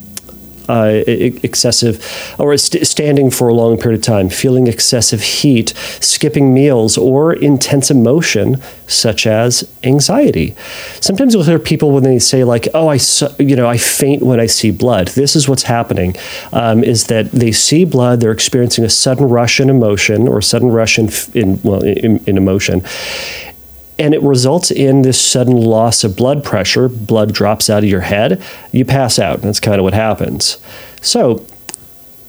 uh, 0.68 1.02
excessive 1.06 2.04
or 2.38 2.56
st- 2.56 2.86
standing 2.86 3.30
for 3.30 3.48
a 3.48 3.54
long 3.54 3.78
period 3.78 4.00
of 4.00 4.04
time, 4.04 4.28
feeling 4.28 4.66
excessive 4.66 5.22
heat, 5.22 5.70
skipping 6.00 6.52
meals, 6.52 6.96
or 6.98 7.32
intense 7.32 7.90
emotion 7.90 8.56
such 8.86 9.26
as 9.26 9.70
anxiety. 9.84 10.54
Sometimes 11.00 11.34
you'll 11.34 11.44
hear 11.44 11.58
people 11.58 11.92
when 11.92 12.04
they 12.04 12.18
say 12.18 12.44
like, 12.44 12.68
"Oh, 12.74 12.88
I 12.88 12.98
you 13.38 13.56
know 13.56 13.68
I 13.68 13.76
faint 13.76 14.22
when 14.22 14.40
I 14.40 14.46
see 14.46 14.70
blood." 14.70 15.08
This 15.08 15.36
is 15.36 15.48
what's 15.48 15.64
happening: 15.64 16.16
um, 16.52 16.82
is 16.84 17.06
that 17.06 17.30
they 17.32 17.52
see 17.52 17.84
blood, 17.84 18.20
they're 18.20 18.32
experiencing 18.32 18.84
a 18.84 18.90
sudden 18.90 19.28
rush 19.28 19.60
in 19.60 19.70
emotion 19.70 20.28
or 20.28 20.40
sudden 20.42 20.70
rush 20.70 20.98
in, 20.98 21.10
in 21.34 21.60
well 21.62 21.82
in, 21.82 22.18
in 22.26 22.36
emotion 22.36 22.82
and 24.00 24.14
it 24.14 24.22
results 24.22 24.70
in 24.70 25.02
this 25.02 25.20
sudden 25.20 25.54
loss 25.54 26.02
of 26.04 26.16
blood 26.16 26.42
pressure. 26.42 26.88
Blood 26.88 27.34
drops 27.34 27.68
out 27.68 27.84
of 27.84 27.88
your 27.88 28.00
head, 28.00 28.42
you 28.72 28.84
pass 28.84 29.18
out. 29.18 29.42
That's 29.42 29.60
kind 29.60 29.78
of 29.78 29.84
what 29.84 29.94
happens. 29.94 30.56
So, 31.02 31.46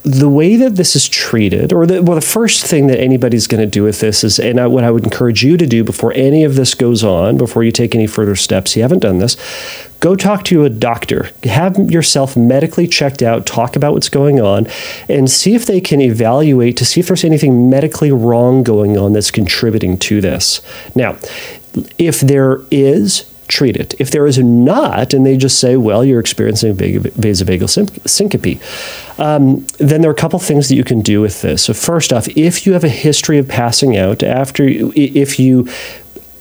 the 0.04 0.30
way 0.30 0.56
that 0.56 0.78
this 0.78 0.96
is 0.96 1.08
treated, 1.08 1.72
or 1.72 1.86
the, 1.86 2.02
well, 2.02 2.16
the 2.16 2.22
first 2.22 2.66
thing 2.66 2.88
that 2.88 3.00
anybody's 3.00 3.46
going 3.46 3.62
to 3.62 3.70
do 3.70 3.84
with 3.84 4.00
this 4.00 4.24
is, 4.24 4.40
and 4.40 4.60
I, 4.60 4.66
what 4.66 4.84
I 4.84 4.90
would 4.90 5.04
encourage 5.04 5.44
you 5.44 5.58
to 5.58 5.68
do 5.68 5.84
before 5.84 6.12
any 6.14 6.44
of 6.44 6.56
this 6.56 6.74
goes 6.74 7.04
on, 7.04 7.38
before 7.38 7.64
you 7.64 7.72
take 7.72 7.94
any 7.94 8.08
further 8.08 8.36
steps, 8.36 8.76
you 8.76 8.82
haven't 8.82 9.00
done 9.00 9.20
this, 9.20 9.38
go 10.00 10.16
talk 10.16 10.44
to 10.46 10.66
a 10.66 10.70
doctor. 10.70 11.30
Have 11.44 11.78
yourself 11.92 12.36
medically 12.36 12.88
checked 12.88 13.22
out, 13.22 13.46
talk 13.46 13.76
about 13.76 13.94
what's 13.94 14.10
going 14.10 14.42
on, 14.42 14.66
and 15.08 15.30
see 15.30 15.54
if 15.54 15.68
they 15.68 15.80
can 15.80 16.02
evaluate 16.02 16.78
to 16.78 16.86
see 16.86 17.00
if 17.00 17.08
there's 17.08 17.24
anything 17.24 17.70
medically 17.70 18.12
wrong 18.12 18.64
going 18.64 18.98
on 18.98 19.14
that's 19.14 19.30
contributing 19.30 20.00
to 20.00 20.20
this. 20.20 20.62
Now, 20.96 21.18
if 21.98 22.22
there 22.22 22.62
is, 22.72 23.32
treat 23.48 23.76
it. 23.76 23.94
If 24.00 24.12
there 24.12 24.26
is 24.26 24.40
not, 24.40 25.14
and 25.14 25.26
they 25.26 25.38
just 25.38 25.60
say, 25.60 25.76
well, 25.76 26.06
you're 26.06 26.20
experiencing 26.20 26.76
vasovagal 26.76 28.08
syncope, 28.10 28.62
um, 29.20 29.66
then 29.78 30.02
there 30.02 30.10
are 30.10 30.14
a 30.14 30.18
couple 30.18 30.40
things 30.40 30.70
that 30.70 30.76
you 30.76 30.84
can 30.84 31.02
do 31.02 31.22
with 31.22 31.42
this. 31.42 31.64
So, 31.64 31.74
first 31.74 32.14
off, 32.14 32.28
if 32.30 32.66
you 32.66 32.74
have 32.74 32.84
a 32.84 32.90
history 32.90 33.38
of 33.38 33.48
passing 33.48 33.98
out, 33.98 34.24
after 34.24 34.64
if 34.68 35.40
you 35.40 35.68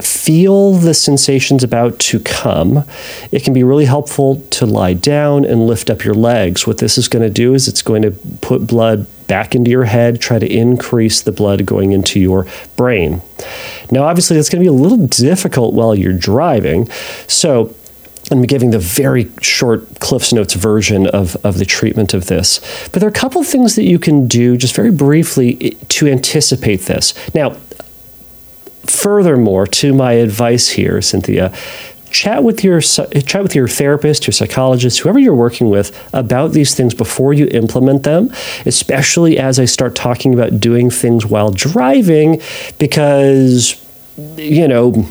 feel 0.05 0.73
the 0.73 0.95
sensations 0.95 1.63
about 1.63 1.99
to 1.99 2.21
come, 2.21 2.85
it 3.33 3.45
can 3.45 3.53
be 3.53 3.65
really 3.65 3.85
helpful 3.85 4.37
to 4.51 4.67
lie 4.67 4.95
down 4.95 5.45
and 5.45 5.67
lift 5.67 5.91
up 5.91 6.05
your 6.05 6.15
legs. 6.15 6.67
What 6.67 6.79
this 6.79 6.99
is 6.99 7.09
going 7.09 7.23
to 7.23 7.31
do 7.31 7.55
is 7.55 7.69
it's 7.69 7.83
going 7.83 8.03
to 8.03 8.13
put 8.41 8.67
blood 8.67 9.07
back 9.27 9.55
into 9.55 9.71
your 9.71 9.85
head, 9.85 10.21
try 10.21 10.39
to 10.39 10.47
increase 10.47 11.23
the 11.23 11.33
blood 11.33 11.65
going 11.65 11.93
into 11.93 12.19
your 12.19 12.47
brain. 12.77 13.23
Now, 13.91 14.05
obviously, 14.05 14.37
that's 14.37 14.49
going 14.49 14.63
to 14.63 14.65
be 14.65 14.75
a 14.75 14.81
little 14.81 15.07
difficult 15.07 15.75
while 15.75 15.95
you're 15.95 16.13
driving. 16.13 16.89
So, 17.27 17.75
I'm 18.31 18.43
giving 18.43 18.71
the 18.71 18.79
very 18.79 19.31
short 19.41 19.99
Cliff's 19.99 20.33
Notes 20.33 20.55
version 20.55 21.07
of, 21.09 21.37
of 21.45 21.59
the 21.59 21.65
treatment 21.65 22.15
of 22.15 22.27
this. 22.27 22.61
But 22.93 23.01
there 23.01 23.09
are 23.09 23.11
a 23.11 23.13
couple 23.13 23.43
things 23.43 23.75
that 23.75 23.85
you 23.85 23.99
can 23.99 24.29
do 24.29 24.57
just 24.57 24.75
very 24.77 24.93
briefly 24.93 25.59
eh, 25.61 25.85
to 25.89 26.07
anticipate 26.07 26.83
this. 26.83 27.13
Now, 27.35 27.57
furthermore, 28.87 29.67
to 29.67 29.93
my 29.93 30.13
advice 30.13 30.71
here, 30.71 31.01
Cynthia, 31.03 31.53
chat 32.11 32.43
with 32.43 32.65
your 32.65 32.81
chat 32.81 33.43
with 33.43 33.55
your 33.55 33.69
therapist, 33.69 34.27
your 34.27 34.33
psychologist, 34.33 35.01
whoever 35.01 35.19
you're 35.19 35.35
working 35.35 35.71
with 35.71 35.97
about 36.13 36.53
these 36.53 36.75
things 36.75 36.95
before 36.95 37.33
you 37.33 37.47
implement 37.53 38.03
them, 38.03 38.31
especially 38.67 39.39
as 39.39 39.59
I 39.59 39.65
start 39.65 39.95
talking 39.95 40.35
about 40.35 40.61
doing 40.61 40.91
things 40.91 41.25
while 41.27 41.51
driving 41.51 42.41
because 42.79 43.77
you 44.37 44.69
know 44.69 45.09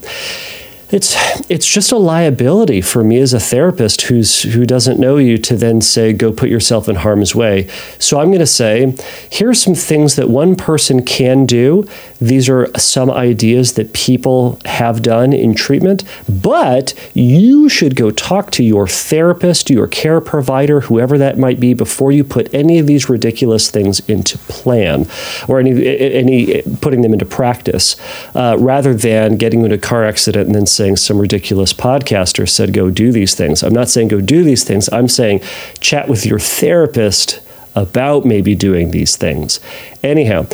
it's 0.91 1.15
it's 1.51 1.67
just 1.67 1.91
a 1.91 1.97
liability 1.97 2.81
for 2.81 3.03
me 3.03 3.19
as 3.19 3.33
a 3.33 3.39
therapist 3.39 4.01
who's 4.03 4.41
who 4.41 4.65
doesn't 4.65 4.99
know 4.99 5.17
you 5.17 5.37
to 5.37 5.55
then 5.55 5.81
say 5.81 6.13
go 6.13 6.31
put 6.31 6.49
yourself 6.49 6.89
in 6.89 6.95
harm's 6.95 7.35
way. 7.35 7.67
So 7.99 8.19
I'm 8.19 8.29
going 8.29 8.39
to 8.39 8.47
say 8.47 8.95
here 9.29 9.49
are 9.49 9.53
some 9.53 9.75
things 9.75 10.15
that 10.15 10.29
one 10.29 10.55
person 10.55 11.05
can 11.05 11.45
do. 11.45 11.87
These 12.19 12.49
are 12.49 12.71
some 12.77 13.11
ideas 13.11 13.73
that 13.73 13.93
people 13.93 14.59
have 14.65 15.03
done 15.03 15.31
in 15.31 15.53
treatment, 15.53 16.03
but 16.27 16.93
you 17.13 17.69
should 17.69 17.95
go 17.95 18.09
talk 18.09 18.49
to 18.51 18.63
your 18.63 18.87
therapist, 18.87 19.69
your 19.69 19.87
care 19.87 20.19
provider, 20.19 20.81
whoever 20.81 21.17
that 21.19 21.37
might 21.37 21.59
be 21.59 21.75
before 21.75 22.11
you 22.11 22.23
put 22.23 22.51
any 22.53 22.79
of 22.79 22.87
these 22.87 23.09
ridiculous 23.09 23.69
things 23.69 23.99
into 24.09 24.39
plan 24.39 25.07
or 25.47 25.59
any 25.59 25.85
any 25.85 26.63
putting 26.81 27.01
them 27.01 27.13
into 27.13 27.25
practice 27.25 27.95
uh, 28.35 28.55
rather 28.59 28.95
than 28.95 29.35
getting 29.37 29.61
into 29.61 29.75
a 29.75 29.77
car 29.77 30.03
accident 30.03 30.47
and 30.47 30.55
then 30.55 30.65
saying 30.79 30.95
some 30.95 31.19
ridiculous 31.19 31.73
podcaster 31.73 32.47
said 32.47 32.71
go 32.71 32.89
do 32.89 33.11
these 33.11 33.35
things. 33.35 33.63
I'm 33.63 33.73
not 33.73 33.89
saying 33.89 34.07
go 34.07 34.21
do 34.21 34.45
these 34.45 34.63
things. 34.63 34.89
I'm 34.93 35.09
saying 35.09 35.41
chat 35.81 36.07
with 36.07 36.25
your 36.25 36.39
therapist 36.39 37.41
about 37.75 38.23
maybe 38.23 38.55
doing 38.55 38.91
these 38.91 39.17
things. 39.17 39.59
Anyhow, 40.01 40.47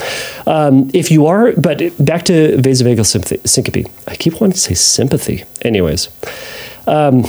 um, 0.48 0.90
if 0.96 1.12
you 1.12 1.28
are, 1.28 1.52
but 1.54 1.78
back 2.04 2.24
to 2.26 2.58
vasovagal 2.58 3.06
syncope. 3.48 3.86
I 4.08 4.16
keep 4.16 4.34
wanting 4.42 4.54
to 4.54 4.60
say 4.60 4.74
sympathy. 4.74 5.44
Anyways, 5.62 6.10
um, 6.88 7.24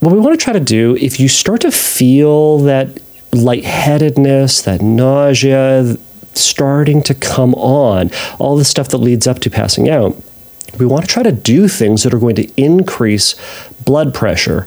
what 0.00 0.12
we 0.14 0.18
want 0.18 0.38
to 0.38 0.42
try 0.42 0.54
to 0.54 0.66
do, 0.78 0.96
if 0.96 1.20
you 1.20 1.28
start 1.28 1.60
to 1.60 1.70
feel 1.70 2.58
that 2.60 2.88
lightheadedness, 3.32 4.62
that 4.64 4.80
nausea 4.80 5.98
starting 6.32 7.02
to 7.02 7.14
come 7.14 7.54
on, 7.54 8.10
all 8.38 8.56
the 8.56 8.64
stuff 8.64 8.88
that 8.88 8.98
leads 8.98 9.26
up 9.26 9.38
to 9.40 9.50
passing 9.50 9.90
out, 9.90 10.16
we 10.78 10.86
want 10.86 11.04
to 11.04 11.10
try 11.10 11.22
to 11.22 11.32
do 11.32 11.68
things 11.68 12.02
that 12.02 12.14
are 12.14 12.18
going 12.18 12.36
to 12.36 12.48
increase 12.60 13.34
blood 13.84 14.12
pressure. 14.12 14.66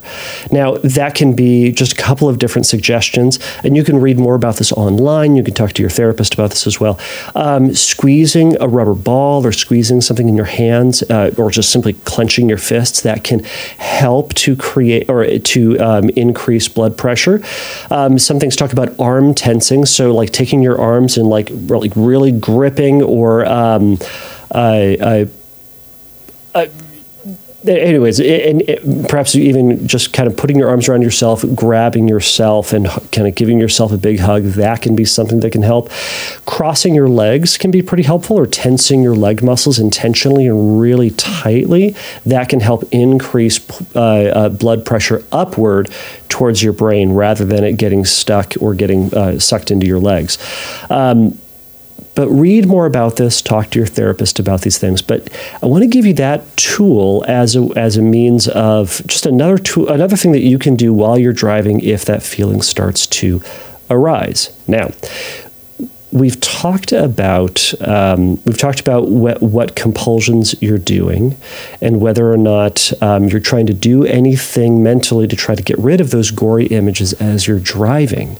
Now, 0.51 0.77
that 0.77 1.13
can 1.13 1.35
be 1.35 1.71
just 1.73 1.91
a 1.93 1.95
couple 1.95 2.29
of 2.29 2.39
different 2.39 2.65
suggestions, 2.65 3.37
and 3.63 3.75
you 3.75 3.83
can 3.83 3.99
read 3.99 4.17
more 4.17 4.33
about 4.33 4.55
this 4.55 4.71
online. 4.71 5.35
You 5.35 5.43
can 5.43 5.53
talk 5.53 5.73
to 5.73 5.83
your 5.83 5.89
therapist 5.89 6.33
about 6.33 6.51
this 6.51 6.65
as 6.65 6.79
well. 6.79 6.97
Um, 7.35 7.75
squeezing 7.75 8.55
a 8.61 8.67
rubber 8.67 8.93
ball 8.93 9.45
or 9.45 9.51
squeezing 9.51 10.01
something 10.01 10.29
in 10.29 10.35
your 10.35 10.45
hands, 10.45 11.03
uh, 11.03 11.33
or 11.37 11.51
just 11.51 11.69
simply 11.69 11.93
clenching 12.05 12.47
your 12.47 12.57
fists, 12.57 13.01
that 13.01 13.23
can 13.23 13.43
help 13.77 14.33
to 14.35 14.55
create 14.55 15.09
or 15.09 15.25
to 15.37 15.77
um, 15.79 16.09
increase 16.11 16.67
blood 16.69 16.97
pressure. 16.97 17.43
Um, 17.91 18.17
some 18.19 18.39
things 18.39 18.55
talk 18.55 18.71
about 18.71 18.97
arm 18.99 19.33
tensing, 19.33 19.85
so 19.85 20.13
like 20.13 20.31
taking 20.31 20.61
your 20.61 20.79
arms 20.79 21.17
and 21.17 21.27
like 21.27 21.49
really, 21.51 21.89
gripping 22.31 23.01
or 23.01 23.45
um, 23.45 23.97
uh, 24.51 25.25
uh, 26.67 27.71
anyways, 27.71 28.21
and 28.21 28.63
perhaps 29.09 29.35
even 29.35 29.85
just 29.85 30.13
kind 30.13 30.27
of 30.27 30.37
putting 30.37 30.57
your 30.57 30.69
arms 30.69 30.87
around 30.87 31.01
yourself, 31.01 31.43
grabbing 31.55 32.07
yourself, 32.07 32.71
and 32.71 32.87
kind 33.11 33.27
of 33.27 33.35
giving 33.35 33.59
yourself 33.59 33.91
a 33.91 33.97
big 33.97 34.19
hug, 34.19 34.43
that 34.43 34.81
can 34.81 34.95
be 34.95 35.03
something 35.03 35.41
that 35.41 35.51
can 35.51 35.63
help. 35.63 35.89
Crossing 36.45 36.95
your 36.95 37.09
legs 37.09 37.57
can 37.57 37.69
be 37.69 37.81
pretty 37.81 38.03
helpful, 38.03 38.37
or 38.39 38.47
tensing 38.47 39.03
your 39.03 39.15
leg 39.15 39.43
muscles 39.43 39.77
intentionally 39.77 40.47
and 40.47 40.79
really 40.79 41.09
tightly. 41.11 41.95
That 42.25 42.47
can 42.47 42.61
help 42.61 42.83
increase 42.91 43.59
uh, 43.93 43.99
uh, 43.99 44.49
blood 44.49 44.85
pressure 44.85 45.23
upward 45.31 45.89
towards 46.29 46.63
your 46.63 46.73
brain 46.73 47.11
rather 47.11 47.43
than 47.43 47.65
it 47.65 47.73
getting 47.73 48.05
stuck 48.05 48.53
or 48.61 48.73
getting 48.73 49.13
uh, 49.13 49.37
sucked 49.37 49.69
into 49.69 49.85
your 49.85 49.99
legs. 49.99 50.37
Um, 50.89 51.37
but 52.19 52.27
read 52.27 52.67
more 52.67 52.85
about 52.85 53.15
this, 53.15 53.41
talk 53.41 53.69
to 53.69 53.79
your 53.79 53.87
therapist 53.87 54.39
about 54.39 54.59
these 54.59 54.77
things. 54.77 55.01
But 55.01 55.29
I 55.63 55.67
want 55.67 55.83
to 55.83 55.87
give 55.87 56.05
you 56.05 56.13
that 56.15 56.43
tool 56.57 57.23
as 57.29 57.55
a, 57.55 57.69
as 57.77 57.95
a 57.95 58.01
means 58.01 58.49
of 58.49 59.01
just 59.07 59.25
another 59.25 59.57
tool, 59.57 59.87
another 59.87 60.17
thing 60.17 60.33
that 60.33 60.41
you 60.41 60.59
can 60.59 60.75
do 60.75 60.91
while 60.91 61.17
you're 61.17 61.31
driving 61.31 61.79
if 61.79 62.03
that 62.03 62.21
feeling 62.21 62.61
starts 62.61 63.07
to 63.07 63.41
arise. 63.89 64.53
Now, 64.67 64.91
we've 66.11 66.37
talked 66.41 66.91
about 66.91 67.73
um, 67.87 68.43
we've 68.43 68.57
talked 68.57 68.81
about 68.81 69.07
what, 69.07 69.41
what, 69.41 69.77
compulsions 69.77 70.61
you're 70.61 70.77
doing 70.77 71.37
and 71.81 72.01
whether 72.01 72.29
or 72.29 72.37
not 72.37 72.91
um, 73.01 73.29
you're 73.29 73.39
trying 73.39 73.67
to 73.67 73.73
do 73.73 74.03
anything 74.03 74.83
mentally 74.83 75.25
to 75.25 75.37
try 75.37 75.55
to 75.55 75.63
get 75.63 75.79
rid 75.79 76.01
of 76.01 76.11
those 76.11 76.31
gory 76.31 76.65
images 76.65 77.13
as 77.13 77.47
you're 77.47 77.61
driving 77.61 78.35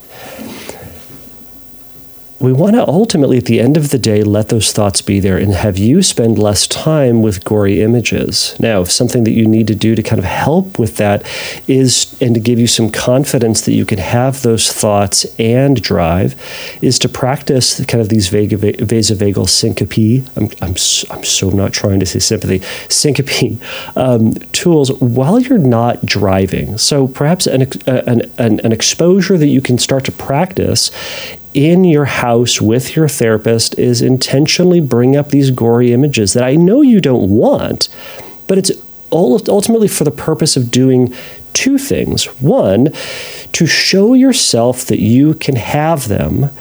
we 2.39 2.53
want 2.53 2.75
to 2.75 2.88
ultimately, 2.88 3.38
at 3.38 3.46
the 3.46 3.60
end 3.60 3.75
of 3.75 3.89
the 3.89 4.00
day, 4.00 4.24
let 4.24 4.48
those 4.48 4.72
thoughts 4.72 5.01
be 5.01 5.19
there 5.19 5.38
and 5.38 5.53
have 5.53 5.77
you 5.77 6.01
spend 6.01 6.39
less 6.39 6.67
time 6.67 7.22
with 7.22 7.43
gory 7.43 7.81
images. 7.81 8.55
Now, 8.60 8.86
something 8.86 9.25
that 9.25 9.31
you 9.31 9.46
need 9.46 9.67
to 9.67 9.75
do 9.75 9.93
to 9.93 10.01
kind 10.01 10.19
of 10.19 10.25
help 10.25 10.79
with 10.79 10.96
that 10.98 11.25
is, 11.67 12.15
and 12.22 12.34
to 12.36 12.39
give 12.39 12.58
you 12.58 12.67
some 12.67 12.91
confidence 12.91 13.62
that 13.62 13.74
you 13.74 13.86
can 13.86 14.00
have 14.00 14.41
those 14.41 14.72
thoughts 14.72 15.25
and 15.38 15.81
drive, 15.81 16.36
is 16.81 16.98
to 17.00 17.10
practice 17.10 17.84
kind 17.86 18.01
of 18.01 18.08
these 18.08 18.29
vasovagal 18.29 19.50
syncope. 19.50 20.25
I'm, 20.38 20.50
I'm, 20.62 20.75
I'm 21.12 21.24
so 21.25 21.50
not 21.50 21.74
trying 21.74 22.00
to 22.00 22.05
say 22.05 22.19
sympathy, 22.19 22.60
syncope 22.88 23.62
um, 23.98 24.31
tools 24.53 24.93
while 25.01 25.39
you're 25.39 25.58
not 25.58 26.05
driving. 26.05 26.77
So 26.77 27.08
perhaps 27.08 27.48
an, 27.48 27.63
an, 27.86 28.31
an, 28.38 28.60
an 28.62 28.72
exposure 28.72 29.38
that 29.38 29.48
you 29.48 29.62
can 29.62 29.77
start 29.77 30.05
to 30.05 30.13
practice 30.13 30.89
in 31.53 31.83
your 31.83 32.05
house 32.05 32.61
with 32.61 32.95
your 32.95 33.07
therapist 33.07 33.77
is 33.79 34.01
intentionally 34.01 34.79
bring 34.79 35.15
up 35.15 35.29
these 35.29 35.51
gory 35.51 35.91
images 35.91 36.33
that 36.33 36.43
I 36.43 36.55
know 36.55 36.81
you 36.81 37.01
don't 37.01 37.29
want, 37.29 37.89
but 38.47 38.57
it's 38.57 38.71
ultimately 39.11 39.87
for 39.87 40.03
the 40.03 40.11
purpose 40.11 40.55
of 40.55 40.69
doing 40.69 41.13
two 41.53 41.77
things. 41.77 42.25
One, 42.41 42.89
to 43.53 43.65
show 43.65 44.13
yourself 44.13 44.85
that 44.85 44.99
you 44.99 45.33
can 45.33 45.55
have 45.55 46.07
them 46.07 46.51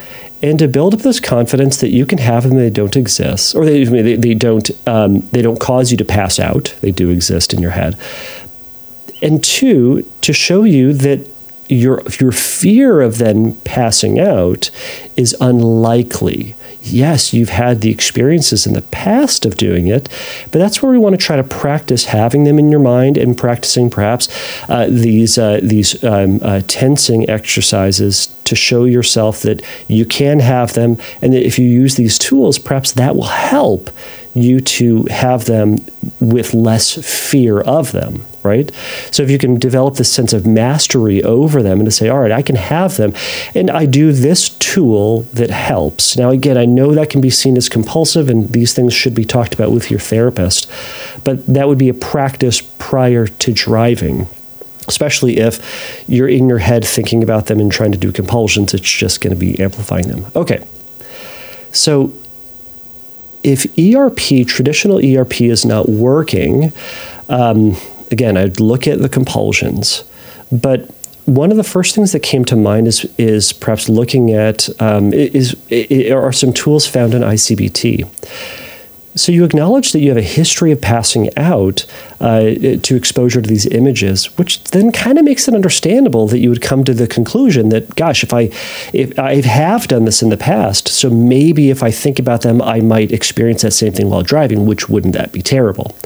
and 0.40 0.58
to 0.58 0.68
build 0.68 0.94
up 0.94 1.00
this 1.00 1.20
confidence 1.20 1.80
that 1.80 1.90
you 1.90 2.06
can 2.06 2.18
have 2.18 2.44
them 2.44 2.56
they 2.56 2.70
don't 2.70 2.96
exist 2.96 3.54
or 3.54 3.64
they, 3.64 3.84
they, 3.84 4.14
they 4.14 4.34
don't 4.34 4.70
um, 4.86 5.20
they 5.32 5.42
don't 5.42 5.60
cause 5.60 5.90
you 5.90 5.96
to 5.96 6.04
pass 6.04 6.38
out 6.38 6.74
they 6.80 6.92
do 6.92 7.10
exist 7.10 7.52
in 7.52 7.60
your 7.60 7.72
head 7.72 7.98
and 9.20 9.42
two 9.42 10.02
to 10.20 10.32
show 10.32 10.62
you 10.62 10.92
that 10.92 11.28
your 11.68 12.02
your 12.20 12.32
fear 12.32 13.00
of 13.00 13.18
then 13.18 13.54
passing 13.62 14.18
out 14.18 14.70
is 15.16 15.36
unlikely. 15.40 16.54
Yes, 16.80 17.34
you've 17.34 17.50
had 17.50 17.80
the 17.80 17.90
experiences 17.90 18.66
in 18.66 18.72
the 18.72 18.82
past 18.82 19.44
of 19.44 19.56
doing 19.56 19.88
it, 19.88 20.08
but 20.44 20.58
that's 20.58 20.82
where 20.82 20.92
we 20.92 20.98
want 20.98 21.18
to 21.18 21.24
try 21.24 21.36
to 21.36 21.42
practice 21.42 22.06
having 22.06 22.44
them 22.44 22.58
in 22.58 22.70
your 22.70 22.80
mind 22.80 23.18
and 23.18 23.36
practicing 23.36 23.90
perhaps 23.90 24.28
uh, 24.68 24.86
these 24.88 25.36
uh, 25.36 25.60
these 25.62 26.02
um, 26.04 26.40
uh, 26.42 26.62
tensing 26.66 27.28
exercises 27.28 28.34
to 28.44 28.56
show 28.56 28.84
yourself 28.84 29.42
that 29.42 29.62
you 29.88 30.06
can 30.06 30.40
have 30.40 30.72
them, 30.74 30.96
and 31.20 31.32
that 31.32 31.44
if 31.44 31.58
you 31.58 31.68
use 31.68 31.96
these 31.96 32.18
tools, 32.18 32.58
perhaps 32.58 32.92
that 32.92 33.14
will 33.14 33.24
help 33.24 33.90
you 34.34 34.60
to 34.60 35.04
have 35.10 35.46
them 35.46 35.76
with 36.20 36.54
less 36.54 36.94
fear 37.04 37.60
of 37.60 37.92
them 37.92 38.24
right? 38.48 38.74
So 39.10 39.22
if 39.22 39.30
you 39.30 39.38
can 39.38 39.58
develop 39.58 39.96
this 39.96 40.10
sense 40.10 40.32
of 40.32 40.46
mastery 40.46 41.22
over 41.22 41.62
them 41.62 41.78
and 41.78 41.86
to 41.86 41.90
say, 41.90 42.08
all 42.08 42.20
right, 42.20 42.32
I 42.32 42.42
can 42.42 42.56
have 42.56 42.96
them, 42.96 43.12
and 43.54 43.70
I 43.70 43.86
do 43.86 44.12
this 44.12 44.48
tool 44.48 45.22
that 45.34 45.50
helps. 45.50 46.16
Now, 46.16 46.30
again, 46.30 46.56
I 46.56 46.64
know 46.64 46.94
that 46.94 47.10
can 47.10 47.20
be 47.20 47.30
seen 47.30 47.56
as 47.56 47.68
compulsive, 47.68 48.28
and 48.28 48.48
these 48.52 48.74
things 48.74 48.94
should 48.94 49.14
be 49.14 49.24
talked 49.24 49.54
about 49.54 49.70
with 49.70 49.90
your 49.90 50.00
therapist, 50.00 50.70
but 51.24 51.46
that 51.46 51.68
would 51.68 51.78
be 51.78 51.88
a 51.88 51.94
practice 51.94 52.62
prior 52.78 53.26
to 53.26 53.52
driving. 53.52 54.26
Especially 54.88 55.36
if 55.36 55.60
you're 56.08 56.28
in 56.28 56.48
your 56.48 56.58
head 56.58 56.82
thinking 56.82 57.22
about 57.22 57.46
them 57.46 57.60
and 57.60 57.70
trying 57.70 57.92
to 57.92 57.98
do 57.98 58.10
compulsions, 58.10 58.72
it's 58.72 58.90
just 58.90 59.20
going 59.20 59.34
to 59.34 59.38
be 59.38 59.60
amplifying 59.60 60.08
them. 60.08 60.24
Okay. 60.34 60.66
So 61.72 62.10
if 63.42 63.66
ERP, 63.78 64.46
traditional 64.46 64.98
ERP, 64.98 65.42
is 65.42 65.64
not 65.64 65.88
working, 65.88 66.72
um, 67.28 67.76
again, 68.10 68.36
I'd 68.36 68.60
look 68.60 68.86
at 68.86 69.00
the 69.00 69.08
compulsions, 69.08 70.04
but 70.50 70.90
one 71.28 71.50
of 71.50 71.58
the 71.58 71.64
first 71.64 71.94
things 71.94 72.12
that 72.12 72.20
came 72.20 72.44
to 72.46 72.56
mind 72.56 72.88
is 72.88 73.04
is 73.18 73.52
perhaps 73.52 73.88
looking 73.88 74.32
at 74.32 74.68
um, 74.80 75.12
is, 75.12 75.54
is 75.68 76.10
are 76.10 76.32
some 76.32 76.52
tools 76.52 76.86
found 76.86 77.14
in 77.14 77.22
ICBT. 77.22 78.08
So 79.14 79.32
you 79.32 79.44
acknowledge 79.44 79.92
that 79.92 80.00
you 80.00 80.08
have 80.10 80.16
a 80.16 80.22
history 80.22 80.70
of 80.70 80.80
passing 80.80 81.36
out 81.36 81.84
uh, 82.20 82.40
to 82.82 82.96
exposure 82.96 83.42
to 83.42 83.48
these 83.48 83.66
images, 83.66 84.26
which 84.38 84.62
then 84.64 84.92
kind 84.92 85.18
of 85.18 85.24
makes 85.24 85.48
it 85.48 85.54
understandable 85.54 86.28
that 86.28 86.38
you 86.38 86.48
would 86.50 86.62
come 86.62 86.84
to 86.84 86.94
the 86.94 87.08
conclusion 87.08 87.70
that, 87.70 87.96
gosh, 87.96 88.22
if 88.22 88.32
I 88.32 88.50
if 88.92 89.18
I 89.18 89.42
have 89.42 89.88
done 89.88 90.04
this 90.04 90.22
in 90.22 90.30
the 90.30 90.36
past, 90.36 90.88
so 90.88 91.10
maybe 91.10 91.68
if 91.68 91.82
I 91.82 91.90
think 91.90 92.18
about 92.18 92.42
them, 92.42 92.62
I 92.62 92.80
might 92.80 93.12
experience 93.12 93.62
that 93.62 93.72
same 93.72 93.92
thing 93.92 94.08
while 94.08 94.22
driving, 94.22 94.66
which 94.66 94.88
wouldn't 94.88 95.14
that 95.14 95.32
be 95.32 95.42
terrible? 95.42 95.96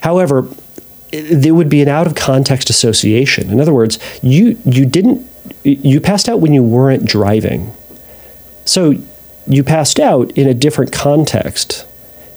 However, 0.00 0.48
there 1.12 1.54
would 1.54 1.68
be 1.68 1.82
an 1.82 1.88
out 1.88 2.06
of 2.06 2.14
context 2.14 2.70
association. 2.70 3.50
In 3.50 3.60
other 3.60 3.74
words, 3.74 3.98
you 4.22 4.58
you 4.64 4.86
didn't 4.86 5.26
you 5.62 6.00
passed 6.00 6.28
out 6.28 6.40
when 6.40 6.52
you 6.52 6.62
weren't 6.62 7.04
driving. 7.04 7.72
So 8.64 8.94
you 9.46 9.62
passed 9.62 10.00
out 10.00 10.30
in 10.32 10.48
a 10.48 10.54
different 10.54 10.92
context. 10.92 11.86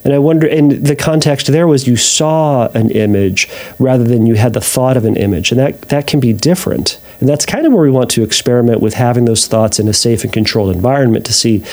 And 0.03 0.13
I 0.13 0.19
wonder, 0.19 0.47
and 0.47 0.71
the 0.71 0.95
context 0.95 1.47
there 1.47 1.67
was 1.67 1.87
you 1.87 1.97
saw 1.97 2.67
an 2.69 2.89
image 2.91 3.49
rather 3.79 4.03
than 4.05 4.25
you 4.25 4.35
had 4.35 4.53
the 4.53 4.61
thought 4.61 4.95
of 4.95 5.05
an 5.05 5.17
image. 5.17 5.51
And 5.51 5.59
that, 5.59 5.81
that 5.83 6.07
can 6.07 6.19
be 6.19 6.31
different. 6.31 6.99
And 7.19 7.27
that's 7.27 7.45
kind 7.45 7.65
of 7.65 7.73
where 7.73 7.81
we 7.81 7.91
want 7.91 8.09
to 8.11 8.23
experiment 8.23 8.79
with 8.79 8.93
having 8.93 9.25
those 9.25 9.45
thoughts 9.45 9.77
in 9.77 9.89
a 9.89 9.93
safe 9.93 10.23
and 10.23 10.31
controlled 10.31 10.73
environment 10.73 11.25
to 11.25 11.33
see 11.33 11.65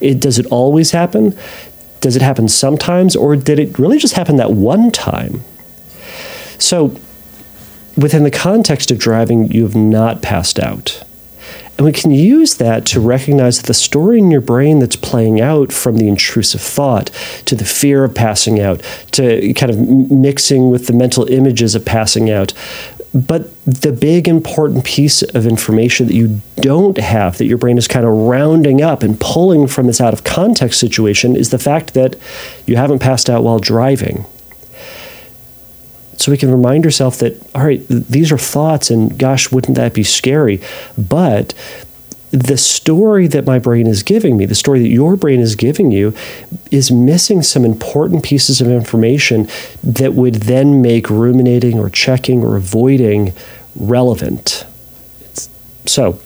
it, 0.00 0.18
does 0.18 0.38
it 0.38 0.46
always 0.46 0.92
happen? 0.92 1.36
Does 2.00 2.16
it 2.16 2.22
happen 2.22 2.48
sometimes? 2.48 3.14
Or 3.14 3.36
did 3.36 3.58
it 3.58 3.78
really 3.78 3.98
just 3.98 4.14
happen 4.14 4.36
that 4.36 4.52
one 4.52 4.90
time? 4.90 5.44
So, 6.64 6.96
within 7.94 8.22
the 8.22 8.30
context 8.30 8.90
of 8.90 8.98
driving, 8.98 9.52
you 9.52 9.64
have 9.64 9.76
not 9.76 10.22
passed 10.22 10.58
out. 10.58 11.04
And 11.76 11.84
we 11.84 11.92
can 11.92 12.10
use 12.10 12.54
that 12.54 12.86
to 12.86 13.00
recognize 13.00 13.58
that 13.58 13.66
the 13.66 13.74
story 13.74 14.18
in 14.18 14.30
your 14.30 14.40
brain 14.40 14.78
that's 14.78 14.96
playing 14.96 15.42
out 15.42 15.72
from 15.72 15.98
the 15.98 16.08
intrusive 16.08 16.62
thought 16.62 17.10
to 17.44 17.54
the 17.54 17.66
fear 17.66 18.02
of 18.02 18.14
passing 18.14 18.60
out 18.60 18.80
to 19.12 19.52
kind 19.52 19.70
of 19.70 19.78
mixing 20.10 20.70
with 20.70 20.86
the 20.86 20.94
mental 20.94 21.28
images 21.28 21.74
of 21.74 21.84
passing 21.84 22.30
out. 22.30 22.54
But 23.12 23.50
the 23.66 23.92
big 23.92 24.26
important 24.26 24.84
piece 24.84 25.20
of 25.22 25.46
information 25.46 26.06
that 26.06 26.14
you 26.14 26.40
don't 26.56 26.96
have, 26.96 27.36
that 27.36 27.44
your 27.44 27.58
brain 27.58 27.76
is 27.76 27.86
kind 27.86 28.06
of 28.06 28.12
rounding 28.12 28.80
up 28.80 29.02
and 29.02 29.20
pulling 29.20 29.66
from 29.66 29.86
this 29.86 30.00
out 30.00 30.14
of 30.14 30.24
context 30.24 30.80
situation, 30.80 31.36
is 31.36 31.50
the 31.50 31.58
fact 31.58 31.92
that 31.92 32.16
you 32.64 32.76
haven't 32.76 33.00
passed 33.00 33.28
out 33.28 33.44
while 33.44 33.58
driving 33.58 34.24
so 36.20 36.30
we 36.30 36.38
can 36.38 36.50
remind 36.50 36.84
ourselves 36.84 37.18
that 37.18 37.40
all 37.54 37.64
right 37.64 37.86
these 37.88 38.32
are 38.32 38.38
thoughts 38.38 38.90
and 38.90 39.18
gosh 39.18 39.50
wouldn't 39.50 39.76
that 39.76 39.94
be 39.94 40.02
scary? 40.02 40.60
But 40.96 41.54
the 42.30 42.56
story 42.56 43.28
that 43.28 43.44
my 43.44 43.60
brain 43.60 43.86
is 43.86 44.02
giving 44.02 44.36
me 44.36 44.44
the 44.44 44.56
story 44.56 44.80
that 44.80 44.88
your 44.88 45.14
brain 45.16 45.38
is 45.38 45.54
giving 45.54 45.92
you 45.92 46.12
is 46.72 46.90
missing 46.90 47.42
some 47.42 47.64
important 47.64 48.24
pieces 48.24 48.60
of 48.60 48.66
information 48.66 49.48
that 49.84 50.14
would 50.14 50.34
then 50.34 50.82
make 50.82 51.08
ruminating 51.08 51.78
or 51.78 51.88
checking 51.88 52.42
or 52.42 52.56
avoiding 52.56 53.32
relevant. 53.76 54.66
It's, 55.20 55.48
so 55.86 56.20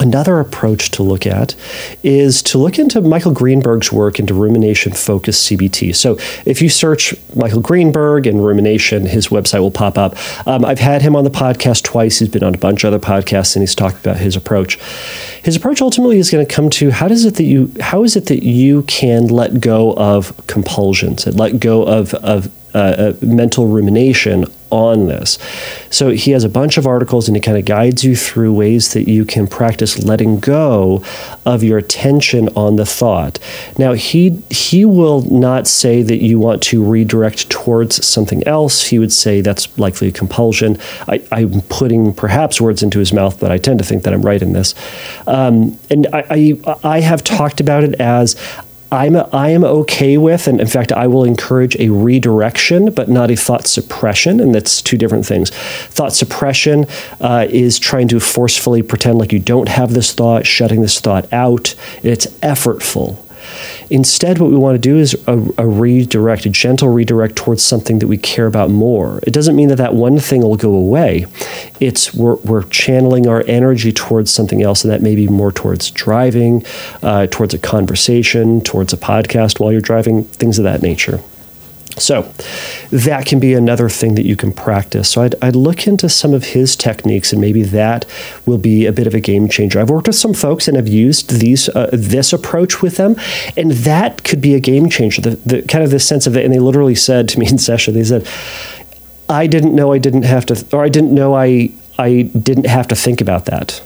Another 0.00 0.40
approach 0.40 0.90
to 0.90 1.04
look 1.04 1.24
at 1.24 1.54
is 2.02 2.42
to 2.42 2.58
look 2.58 2.80
into 2.80 3.00
Michael 3.00 3.32
Greenberg's 3.32 3.92
work 3.92 4.18
into 4.18 4.34
rumination 4.34 4.92
focused 4.92 5.48
CBT. 5.48 5.94
So 5.94 6.18
if 6.44 6.60
you 6.60 6.68
search 6.68 7.14
Michael 7.36 7.60
Greenberg 7.60 8.26
and 8.26 8.44
rumination, 8.44 9.06
his 9.06 9.28
website 9.28 9.60
will 9.60 9.70
pop 9.70 9.96
up. 9.96 10.16
Um, 10.48 10.64
I've 10.64 10.80
had 10.80 11.02
him 11.02 11.14
on 11.14 11.22
the 11.22 11.30
podcast 11.30 11.84
twice. 11.84 12.18
He's 12.18 12.28
been 12.28 12.42
on 12.42 12.56
a 12.56 12.58
bunch 12.58 12.82
of 12.82 12.92
other 12.92 12.98
podcasts 12.98 13.54
and 13.54 13.62
he's 13.62 13.74
talked 13.74 13.98
about 14.00 14.16
his 14.16 14.34
approach. 14.34 14.80
His 15.44 15.54
approach 15.54 15.80
ultimately 15.80 16.18
is 16.18 16.28
going 16.28 16.44
to 16.44 16.52
come 16.52 16.70
to 16.70 16.90
how 16.90 17.06
does 17.06 17.24
it 17.24 17.36
that 17.36 17.44
you 17.44 17.72
how 17.80 18.02
is 18.02 18.16
it 18.16 18.26
that 18.26 18.42
you 18.42 18.82
can 18.82 19.28
let 19.28 19.60
go 19.60 19.94
of 19.94 20.34
compulsions 20.48 21.24
and 21.24 21.38
let 21.38 21.60
go 21.60 21.84
of 21.84 22.14
of 22.14 22.50
uh, 22.74 23.12
mental 23.22 23.68
rumination 23.68 24.44
on 24.74 25.06
this. 25.06 25.38
So 25.88 26.10
he 26.10 26.32
has 26.32 26.42
a 26.42 26.48
bunch 26.48 26.76
of 26.76 26.86
articles 26.86 27.28
and 27.28 27.36
he 27.36 27.40
kind 27.40 27.56
of 27.56 27.64
guides 27.64 28.02
you 28.02 28.16
through 28.16 28.52
ways 28.52 28.92
that 28.92 29.08
you 29.08 29.24
can 29.24 29.46
practice 29.46 30.04
letting 30.04 30.40
go 30.40 31.04
of 31.46 31.62
your 31.62 31.78
attention 31.78 32.48
on 32.56 32.76
the 32.76 32.84
thought. 32.84 33.38
Now 33.78 33.92
he 33.92 34.42
he 34.50 34.84
will 34.84 35.22
not 35.30 35.68
say 35.68 36.02
that 36.02 36.22
you 36.22 36.40
want 36.40 36.62
to 36.64 36.82
redirect 36.82 37.48
towards 37.50 38.04
something 38.04 38.46
else. 38.46 38.86
He 38.86 38.98
would 38.98 39.12
say 39.12 39.40
that's 39.40 39.78
likely 39.78 40.08
a 40.08 40.12
compulsion. 40.12 40.78
I, 41.06 41.22
am 41.30 41.60
putting 41.62 42.12
perhaps 42.12 42.60
words 42.60 42.82
into 42.82 42.98
his 42.98 43.12
mouth, 43.12 43.38
but 43.38 43.52
I 43.52 43.58
tend 43.58 43.78
to 43.78 43.84
think 43.84 44.02
that 44.02 44.12
I'm 44.12 44.22
right 44.22 44.42
in 44.42 44.52
this. 44.52 44.74
Um, 45.26 45.78
and 45.90 46.08
I, 46.12 46.24
I 46.64 46.76
I 46.96 47.00
have 47.00 47.22
talked 47.22 47.60
about 47.60 47.84
it 47.84 47.94
as 48.00 48.34
I'm 48.94 49.16
I 49.32 49.50
am 49.50 49.64
okay 49.64 50.16
with, 50.16 50.46
and 50.46 50.60
in 50.60 50.68
fact, 50.68 50.92
I 50.92 51.08
will 51.08 51.24
encourage 51.24 51.76
a 51.76 51.88
redirection, 51.88 52.92
but 52.92 53.08
not 53.08 53.30
a 53.30 53.36
thought 53.36 53.66
suppression, 53.66 54.38
and 54.38 54.54
that's 54.54 54.80
two 54.80 54.96
different 54.96 55.26
things. 55.26 55.50
Thought 55.50 56.12
suppression 56.12 56.86
uh, 57.20 57.46
is 57.50 57.80
trying 57.80 58.06
to 58.08 58.20
forcefully 58.20 58.82
pretend 58.82 59.18
like 59.18 59.32
you 59.32 59.40
don't 59.40 59.68
have 59.68 59.94
this 59.94 60.12
thought, 60.12 60.46
shutting 60.46 60.80
this 60.80 61.00
thought 61.00 61.30
out. 61.32 61.74
It's 62.04 62.26
effortful. 62.38 63.18
Instead, 63.90 64.38
what 64.38 64.50
we 64.50 64.56
want 64.56 64.74
to 64.74 64.78
do 64.78 64.98
is 64.98 65.14
a, 65.26 65.38
a, 65.58 65.66
redirect, 65.66 66.46
a 66.46 66.50
gentle 66.50 66.88
redirect 66.88 67.36
towards 67.36 67.62
something 67.62 67.98
that 67.98 68.06
we 68.06 68.16
care 68.16 68.46
about 68.46 68.70
more. 68.70 69.20
It 69.24 69.32
doesn't 69.32 69.56
mean 69.56 69.68
that 69.68 69.76
that 69.76 69.94
one 69.94 70.18
thing 70.18 70.42
will 70.42 70.56
go 70.56 70.74
away. 70.74 71.26
It's 71.80 72.14
we're, 72.14 72.36
we're 72.36 72.64
channeling 72.64 73.26
our 73.26 73.44
energy 73.46 73.92
towards 73.92 74.30
something 74.30 74.62
else, 74.62 74.84
and 74.84 74.92
that 74.92 75.02
may 75.02 75.14
be 75.14 75.28
more 75.28 75.52
towards 75.52 75.90
driving, 75.90 76.64
uh, 77.02 77.26
towards 77.26 77.54
a 77.54 77.58
conversation, 77.58 78.60
towards 78.60 78.92
a 78.92 78.96
podcast 78.96 79.60
while 79.60 79.72
you're 79.72 79.80
driving, 79.80 80.24
things 80.24 80.58
of 80.58 80.64
that 80.64 80.82
nature. 80.82 81.20
So 81.96 82.22
that 82.90 83.24
can 83.24 83.38
be 83.38 83.54
another 83.54 83.88
thing 83.88 84.16
that 84.16 84.24
you 84.24 84.34
can 84.34 84.52
practice. 84.52 85.10
So 85.10 85.22
I'd, 85.22 85.34
I'd, 85.42 85.54
look 85.54 85.86
into 85.86 86.08
some 86.08 86.34
of 86.34 86.44
his 86.44 86.74
techniques, 86.74 87.32
and 87.32 87.40
maybe 87.40 87.62
that 87.62 88.04
will 88.46 88.58
be 88.58 88.86
a 88.86 88.92
bit 88.92 89.06
of 89.06 89.14
a 89.14 89.20
game 89.20 89.48
changer. 89.48 89.80
I've 89.80 89.90
worked 89.90 90.08
with 90.08 90.16
some 90.16 90.34
folks 90.34 90.66
and 90.66 90.76
have 90.76 90.88
used 90.88 91.30
these 91.38 91.68
uh, 91.68 91.90
this 91.92 92.32
approach 92.32 92.82
with 92.82 92.96
them, 92.96 93.16
and 93.56 93.70
that 93.70 94.24
could 94.24 94.40
be 94.40 94.54
a 94.54 94.60
game 94.60 94.88
changer. 94.88 95.22
The, 95.22 95.36
the 95.36 95.62
kind 95.62 95.84
of 95.84 95.90
the 95.90 96.00
sense 96.00 96.26
of 96.26 96.36
it, 96.36 96.44
and 96.44 96.52
they 96.52 96.58
literally 96.58 96.96
said 96.96 97.28
to 97.30 97.38
me 97.38 97.46
in 97.50 97.58
session, 97.58 97.94
they 97.94 98.04
said, 98.04 98.26
"I 99.28 99.46
didn't 99.46 99.74
know 99.74 99.92
I 99.92 99.98
didn't 99.98 100.24
have 100.24 100.46
to, 100.46 100.76
or 100.76 100.84
I 100.84 100.88
didn't 100.88 101.14
know 101.14 101.34
I 101.34 101.70
I 101.96 102.22
didn't 102.22 102.66
have 102.66 102.88
to 102.88 102.96
think 102.96 103.20
about 103.20 103.46
that." 103.46 103.80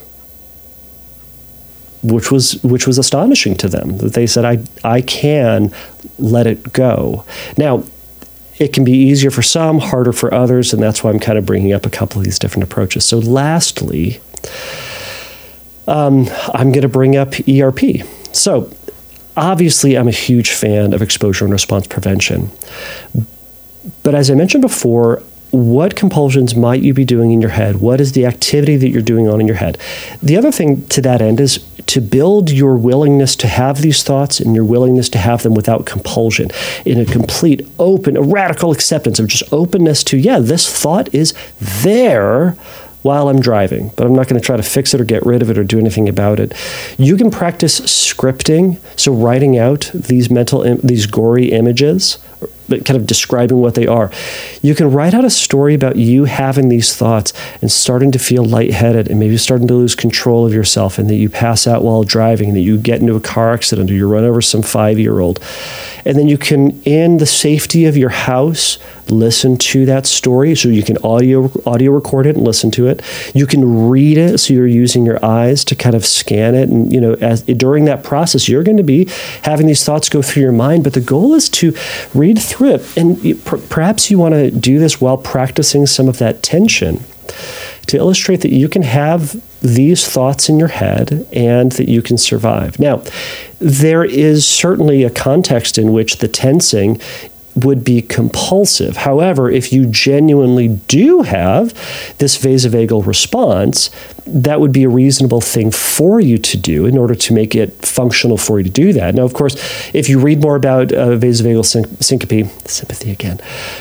which 2.01 2.31
was 2.31 2.63
which 2.63 2.87
was 2.87 2.97
astonishing 2.97 3.55
to 3.55 3.67
them 3.67 3.97
that 3.97 4.13
they 4.13 4.25
said 4.25 4.45
I 4.45 4.59
I 4.83 5.01
can 5.01 5.73
let 6.17 6.47
it 6.47 6.71
go. 6.71 7.25
Now 7.57 7.83
it 8.59 8.73
can 8.73 8.83
be 8.83 8.91
easier 8.91 9.31
for 9.31 9.41
some, 9.41 9.79
harder 9.79 10.11
for 10.11 10.33
others, 10.33 10.73
and 10.73 10.83
that's 10.83 11.03
why 11.03 11.09
I'm 11.09 11.19
kind 11.19 11.37
of 11.37 11.45
bringing 11.45 11.71
up 11.71 11.85
a 11.85 11.89
couple 11.89 12.19
of 12.19 12.25
these 12.25 12.37
different 12.37 12.63
approaches. 12.63 13.05
So, 13.05 13.19
lastly, 13.19 14.21
um, 15.87 16.27
I'm 16.53 16.71
going 16.71 16.81
to 16.81 16.89
bring 16.89 17.15
up 17.15 17.33
ERP. 17.47 18.05
So, 18.33 18.69
obviously, 19.37 19.97
I'm 19.97 20.09
a 20.09 20.11
huge 20.11 20.51
fan 20.51 20.93
of 20.93 21.01
exposure 21.01 21.45
and 21.45 21.53
response 21.53 21.87
prevention. 21.87 22.51
But 24.03 24.13
as 24.13 24.29
I 24.29 24.35
mentioned 24.35 24.61
before, 24.61 25.23
what 25.51 25.95
compulsions 25.95 26.55
might 26.55 26.81
you 26.81 26.93
be 26.93 27.05
doing 27.05 27.31
in 27.31 27.41
your 27.41 27.49
head? 27.51 27.77
What 27.77 27.99
is 27.99 28.11
the 28.11 28.25
activity 28.25 28.77
that 28.77 28.89
you're 28.89 29.01
doing 29.01 29.27
on 29.27 29.41
in 29.41 29.47
your 29.47 29.55
head? 29.55 29.77
The 30.21 30.37
other 30.37 30.51
thing 30.51 30.85
to 30.87 31.01
that 31.01 31.21
end 31.21 31.39
is 31.39 31.65
to 31.87 32.01
build 32.01 32.51
your 32.51 32.75
willingness 32.75 33.35
to 33.37 33.47
have 33.47 33.81
these 33.81 34.03
thoughts 34.03 34.39
and 34.39 34.53
your 34.53 34.63
willingness 34.63 35.09
to 35.09 35.17
have 35.17 35.41
them 35.41 35.55
without 35.55 35.87
compulsion 35.87 36.51
in 36.85 36.99
a 36.99 37.05
complete 37.05 37.67
open, 37.79 38.15
a 38.15 38.21
radical 38.21 38.71
acceptance 38.71 39.17
of 39.19 39.27
just 39.27 39.51
openness 39.51 40.03
to, 40.03 40.17
yeah, 40.17 40.37
this 40.37 40.71
thought 40.71 41.13
is 41.15 41.33
there 41.59 42.55
while 43.01 43.29
I'm 43.29 43.39
driving, 43.39 43.91
but 43.95 44.05
I'm 44.05 44.13
not 44.13 44.27
going 44.27 44.39
to 44.39 44.45
try 44.45 44.57
to 44.57 44.63
fix 44.63 44.93
it 44.93 45.01
or 45.01 45.05
get 45.05 45.25
rid 45.25 45.41
of 45.41 45.49
it 45.49 45.57
or 45.57 45.63
do 45.63 45.79
anything 45.79 46.09
about 46.09 46.39
it. 46.39 46.53
You 46.97 47.15
can 47.15 47.31
practice 47.31 47.79
scripting, 47.79 48.77
so 48.99 49.11
writing 49.13 49.57
out 49.57 49.89
these 49.93 50.29
mental 50.29 50.61
these 50.75 51.05
gory 51.05 51.51
images, 51.51 52.19
kind 52.69 52.97
of 52.97 53.07
describing 53.07 53.57
what 53.57 53.75
they 53.75 53.87
are. 53.87 54.11
You 54.61 54.75
can 54.75 54.91
write 54.91 55.13
out 55.13 55.25
a 55.25 55.29
story 55.29 55.73
about 55.73 55.95
you 55.95 56.25
having 56.25 56.69
these 56.69 56.95
thoughts 56.95 57.33
and 57.61 57.71
starting 57.71 58.11
to 58.11 58.19
feel 58.19 58.43
lightheaded 58.45 59.09
and 59.09 59.19
maybe 59.19 59.37
starting 59.37 59.67
to 59.67 59.73
lose 59.73 59.95
control 59.95 60.45
of 60.45 60.53
yourself 60.53 60.97
and 60.97 61.09
that 61.09 61.15
you 61.15 61.29
pass 61.29 61.67
out 61.67 61.83
while 61.83 62.03
driving 62.03 62.49
and 62.49 62.57
that 62.57 62.61
you 62.61 62.77
get 62.77 63.01
into 63.01 63.15
a 63.15 63.21
car 63.21 63.53
accident 63.53 63.89
or 63.89 63.93
you 63.93 64.07
run 64.07 64.23
over 64.23 64.41
some 64.41 64.61
5-year-old. 64.61 65.39
And 66.05 66.17
then 66.17 66.27
you 66.27 66.37
can 66.37 66.81
in 66.83 67.17
the 67.17 67.25
safety 67.25 67.85
of 67.85 67.97
your 67.97 68.09
house 68.09 68.77
listen 69.11 69.57
to 69.57 69.85
that 69.85 70.05
story 70.05 70.55
so 70.55 70.69
you 70.69 70.83
can 70.83 70.97
audio 70.99 71.51
audio 71.65 71.91
record 71.91 72.25
it 72.25 72.35
and 72.35 72.45
listen 72.45 72.69
to 72.69 72.87
it 72.87 73.01
you 73.33 73.45
can 73.45 73.89
read 73.89 74.17
it 74.17 74.37
so 74.37 74.53
you're 74.53 74.67
using 74.67 75.05
your 75.05 75.23
eyes 75.25 75.63
to 75.65 75.75
kind 75.75 75.95
of 75.95 76.05
scan 76.05 76.53
it 76.55 76.69
and 76.69 76.93
you 76.93 77.01
know 77.01 77.13
as 77.15 77.41
during 77.43 77.85
that 77.85 78.03
process 78.03 78.47
you're 78.47 78.63
going 78.63 78.77
to 78.77 78.83
be 78.83 79.07
having 79.43 79.67
these 79.67 79.83
thoughts 79.83 80.09
go 80.09 80.21
through 80.21 80.43
your 80.43 80.51
mind 80.51 80.83
but 80.83 80.93
the 80.93 81.01
goal 81.01 81.33
is 81.33 81.49
to 81.49 81.73
read 82.13 82.37
through 82.37 82.58
and 82.97 83.45
perhaps 83.69 84.11
you 84.11 84.17
want 84.17 84.33
to 84.33 84.51
do 84.51 84.79
this 84.79 84.99
while 84.99 85.17
practicing 85.17 85.85
some 85.85 86.07
of 86.07 86.17
that 86.19 86.43
tension 86.43 87.03
to 87.87 87.97
illustrate 87.97 88.41
that 88.41 88.53
you 88.53 88.69
can 88.69 88.83
have 88.83 89.41
these 89.61 90.07
thoughts 90.07 90.47
in 90.49 90.59
your 90.59 90.67
head 90.67 91.27
and 91.33 91.71
that 91.73 91.89
you 91.89 92.01
can 92.01 92.17
survive. 92.17 92.79
Now, 92.79 93.03
there 93.59 94.05
is 94.05 94.45
certainly 94.47 95.03
a 95.03 95.09
context 95.09 95.77
in 95.77 95.91
which 95.91 96.17
the 96.17 96.27
tensing 96.27 97.01
would 97.55 97.83
be 97.83 98.01
compulsive. 98.01 98.97
However, 98.97 99.49
if 99.49 99.73
you 99.73 99.85
genuinely 99.87 100.67
do 100.67 101.21
have 101.23 101.73
this 102.17 102.37
vasovagal 102.37 103.05
response, 103.05 103.89
that 104.25 104.59
would 104.59 104.71
be 104.71 104.83
a 104.83 104.89
reasonable 104.89 105.41
thing 105.41 105.71
for 105.71 106.19
you 106.19 106.37
to 106.37 106.57
do 106.57 106.85
in 106.85 106.97
order 106.97 107.15
to 107.15 107.33
make 107.33 107.55
it 107.55 107.73
functional 107.85 108.37
for 108.37 108.59
you 108.59 108.65
to 108.65 108.69
do 108.69 108.93
that. 108.93 109.15
Now, 109.15 109.23
of 109.23 109.33
course, 109.33 109.55
if 109.93 110.07
you 110.07 110.19
read 110.19 110.41
more 110.41 110.55
about 110.55 110.91
uh, 110.91 111.17
vasovagal 111.17 111.65
syn- 111.65 112.01
syncope, 112.01 112.47
sympathy 112.67 113.11
again, 113.11 113.39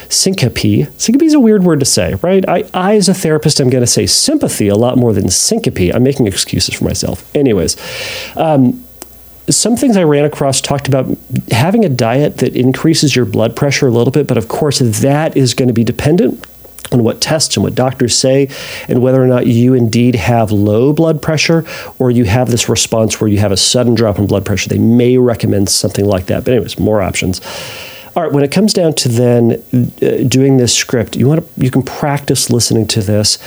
syncope, 0.09 0.89
syncope 0.97 1.23
is 1.23 1.35
a 1.35 1.41
weird 1.41 1.65
word 1.65 1.81
to 1.81 1.87
say, 1.87 2.15
right? 2.23 2.49
I, 2.49 2.65
I 2.73 2.97
as 2.97 3.09
a 3.09 3.15
therapist, 3.15 3.61
I'm 3.61 3.71
going 3.71 3.83
to 3.83 3.87
say 3.87 4.07
sympathy 4.07 4.69
a 4.69 4.77
lot 4.77 4.97
more 4.97 5.13
than 5.13 5.29
syncope. 5.29 5.95
I'm 5.95 6.03
making 6.03 6.27
excuses 6.27 6.75
for 6.77 6.85
myself. 6.85 7.31
Anyways, 7.37 7.77
um, 8.37 8.85
some 9.51 9.77
things 9.77 9.97
I 9.97 10.05
ran 10.05 10.25
across 10.25 10.61
talked 10.61 10.89
about 10.89 11.07
having 11.51 11.85
a 11.85 11.89
diet 11.89 12.39
that 12.39 12.55
increases 12.55 13.17
your 13.17 13.25
blood 13.25 13.57
pressure 13.57 13.87
a 13.87 13.91
little 13.91 14.11
bit, 14.11 14.27
but 14.27 14.37
of 14.37 14.49
course, 14.49 14.79
that 14.79 15.37
is 15.37 15.55
going 15.55 15.69
to 15.69 15.75
be 15.75 15.85
dependent 15.85 16.47
on 16.93 17.05
what 17.05 17.21
tests 17.21 17.57
and 17.57 17.65
what 17.65 17.75
doctors 17.75 18.17
say, 18.17 18.49
and 18.89 19.03
whether 19.03 19.23
or 19.23 19.27
not 19.27 19.47
you 19.47 19.75
indeed 19.75 20.15
have 20.15 20.51
low 20.51 20.93
blood 20.93 21.21
pressure 21.21 21.65
or 21.99 22.11
you 22.11 22.25
have 22.25 22.51
this 22.51 22.69
response 22.69 23.21
where 23.21 23.29
you 23.29 23.39
have 23.39 23.53
a 23.53 23.57
sudden 23.57 23.95
drop 23.95 24.19
in 24.19 24.27
blood 24.27 24.47
pressure. 24.47 24.69
They 24.69 24.79
may 24.79 25.19
recommend 25.19 25.69
something 25.69 26.07
like 26.07 26.27
that. 26.27 26.45
But, 26.45 26.55
anyways, 26.55 26.79
more 26.79 27.03
options. 27.03 27.41
All 28.19 28.25
right, 28.25 28.33
when 28.33 28.43
it 28.43 28.51
comes 28.51 28.73
down 28.73 28.95
to 28.95 29.09
then 29.09 29.63
uh, 30.03 30.25
doing 30.27 30.57
this 30.57 30.75
script, 30.75 31.15
you 31.15 31.29
want 31.29 31.47
to 31.55 31.65
you 31.65 31.71
can 31.71 31.85
practice 31.85 32.51
listening 32.51 32.89
to 32.89 33.01
this 33.01 33.39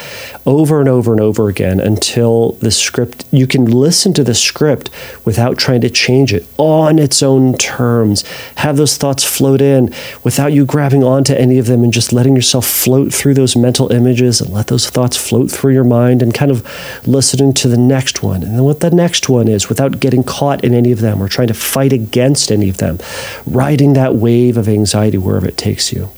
over 0.45 0.79
and 0.79 0.87
over 0.87 1.11
and 1.11 1.19
over 1.19 1.49
again 1.49 1.81
until 1.81 2.53
the 2.53 2.71
script 2.71 3.25
you 3.31 3.47
can 3.47 3.65
listen 3.65 4.13
to 4.13 4.23
the 4.23 4.33
script 4.33 4.89
without 5.25 5.57
trying 5.57 5.81
to 5.81 5.89
change 5.89 6.33
it 6.33 6.47
on 6.57 6.99
its 6.99 7.21
own 7.21 7.57
terms. 7.57 8.23
Have 8.55 8.77
those 8.77 8.95
thoughts 8.95 9.25
float 9.25 9.59
in 9.59 9.93
without 10.23 10.53
you 10.53 10.65
grabbing 10.65 11.03
onto 11.03 11.33
any 11.33 11.59
of 11.59 11.65
them 11.65 11.83
and 11.83 11.91
just 11.91 12.13
letting 12.13 12.37
yourself 12.37 12.65
float 12.65 13.13
through 13.13 13.33
those 13.33 13.57
mental 13.57 13.91
images 13.91 14.39
and 14.39 14.53
let 14.53 14.67
those 14.67 14.89
thoughts 14.89 15.17
float 15.17 15.51
through 15.51 15.73
your 15.73 15.83
mind 15.83 16.21
and 16.21 16.33
kind 16.33 16.49
of 16.49 16.65
listening 17.05 17.53
to 17.55 17.67
the 17.67 17.77
next 17.77 18.23
one 18.23 18.41
and 18.41 18.55
then 18.55 18.63
what 18.63 18.79
the 18.79 18.89
next 18.89 19.27
one 19.27 19.49
is 19.49 19.67
without 19.67 19.99
getting 19.99 20.23
caught 20.23 20.63
in 20.63 20.73
any 20.73 20.93
of 20.93 21.01
them 21.01 21.21
or 21.21 21.27
trying 21.27 21.49
to 21.49 21.53
fight 21.53 21.91
against 21.91 22.53
any 22.53 22.69
of 22.69 22.77
them. 22.77 22.97
Riding 23.45 23.91
that 23.95 24.15
wave 24.15 24.60
of 24.61 24.69
anxiety 24.69 25.17
wherever 25.17 25.47
it 25.47 25.57
takes 25.57 25.91
you. 25.91 26.09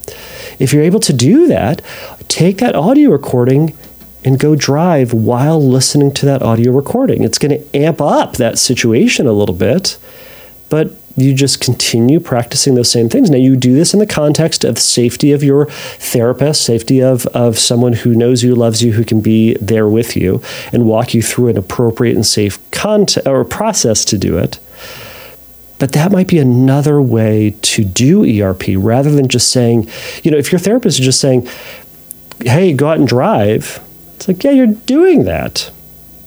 If 0.60 0.72
you're 0.72 0.84
able 0.84 1.00
to 1.00 1.14
do 1.14 1.48
that, 1.48 1.82
take 2.28 2.60
that 2.60 2.76
audio 2.76 3.10
recording 3.10 3.76
and 4.24 4.40
go 4.40 4.56
drive 4.56 5.14
while 5.14 5.62
listening 5.62 6.14
to 6.14 6.26
that 6.28 6.42
audio 6.42 6.72
recording. 6.72 7.24
It's 7.24 7.38
going 7.38 7.60
to 7.60 7.78
amp 7.78 8.02
up 8.02 8.38
that 8.38 8.58
situation 8.58 9.28
a 9.28 9.34
little 9.34 9.56
bit, 9.56 9.98
but 10.70 10.92
you 11.16 11.34
just 11.34 11.60
continue 11.60 12.20
practicing 12.20 12.74
those 12.74 12.90
same 12.90 13.08
things. 13.08 13.30
Now, 13.30 13.38
you 13.38 13.56
do 13.56 13.76
this 13.76 13.94
in 13.94 14.00
the 14.00 14.08
context 14.08 14.64
of 14.64 14.80
safety 14.80 15.32
of 15.32 15.44
your 15.44 15.66
therapist, 15.68 16.64
safety 16.64 17.02
of, 17.02 17.28
of 17.28 17.60
someone 17.60 17.94
who 17.94 18.16
knows 18.16 18.42
you, 18.42 18.56
loves 18.56 18.82
you, 18.82 18.94
who 18.94 19.06
can 19.06 19.22
be 19.22 19.56
there 19.62 19.88
with 19.88 20.16
you 20.16 20.42
and 20.72 20.88
walk 20.88 21.14
you 21.14 21.22
through 21.22 21.50
an 21.50 21.58
appropriate 21.58 22.16
and 22.16 22.26
safe 22.26 22.60
content 22.72 23.28
or 23.28 23.46
process 23.46 24.04
to 24.06 24.18
do 24.18 24.38
it. 24.38 24.58
But 25.84 25.92
that 25.92 26.14
might 26.14 26.30
be 26.30 26.40
another 26.40 27.02
way 27.02 27.58
to 27.62 27.84
do 27.84 28.24
ERP 28.24 28.64
rather 28.78 29.12
than 29.12 29.28
just 29.28 29.52
saying, 29.52 29.90
you 30.24 30.32
know, 30.32 30.38
if 30.38 30.50
your 30.50 30.60
therapist 30.60 30.98
is 30.98 31.06
just 31.06 31.20
saying, 31.20 31.46
hey, 32.40 32.72
go 32.72 32.88
out 32.88 33.00
and 33.00 33.06
drive, 33.06 33.84
it's 34.16 34.30
like, 34.30 34.46
yeah, 34.46 34.52
you're 34.52 34.68
doing 34.68 35.26
that. 35.26 35.70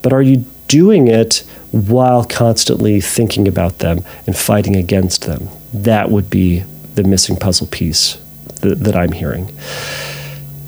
But 0.02 0.12
are 0.12 0.20
you 0.20 0.44
doing 0.68 1.08
it 1.08 1.42
while 1.72 2.22
constantly 2.26 3.00
thinking 3.00 3.48
about 3.48 3.78
them 3.78 4.04
and 4.26 4.36
fighting 4.36 4.76
against 4.76 5.24
them? 5.24 5.48
That 5.72 6.10
would 6.10 6.28
be 6.28 6.58
the 6.94 7.04
missing 7.04 7.36
puzzle 7.36 7.68
piece 7.68 8.18
that, 8.60 8.80
that 8.80 8.94
I'm 8.94 9.12
hearing. 9.12 9.50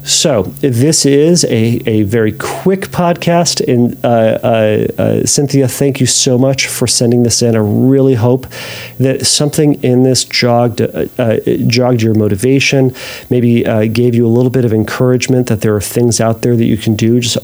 So, 0.08 0.44
this 0.62 1.04
is 1.04 1.44
a, 1.44 1.82
a 1.86 2.02
very 2.04 2.32
quick 2.32 2.88
podcast. 2.88 3.60
And 3.68 4.02
uh, 4.02 4.08
uh, 4.08 4.86
uh, 4.96 5.26
Cynthia, 5.26 5.68
thank 5.68 6.00
you 6.00 6.06
so 6.06 6.38
much 6.38 6.66
for 6.66 6.86
sending 6.86 7.24
this 7.24 7.42
in. 7.42 7.54
I 7.54 7.58
really 7.58 8.14
hope 8.14 8.46
that 8.98 9.26
something 9.26 9.74
in 9.84 10.04
this 10.04 10.24
jogged, 10.24 10.80
uh, 10.80 11.08
uh, 11.18 11.40
jogged 11.66 12.00
your 12.00 12.14
motivation, 12.14 12.94
maybe 13.28 13.66
uh, 13.66 13.84
gave 13.84 14.14
you 14.14 14.26
a 14.26 14.32
little 14.32 14.50
bit 14.50 14.64
of 14.64 14.72
encouragement 14.72 15.46
that 15.48 15.60
there 15.60 15.76
are 15.76 15.80
things 15.80 16.22
out 16.22 16.40
there 16.40 16.56
that 16.56 16.64
you 16.64 16.78
can 16.78 16.96
do 16.96 17.20
just 17.20 17.36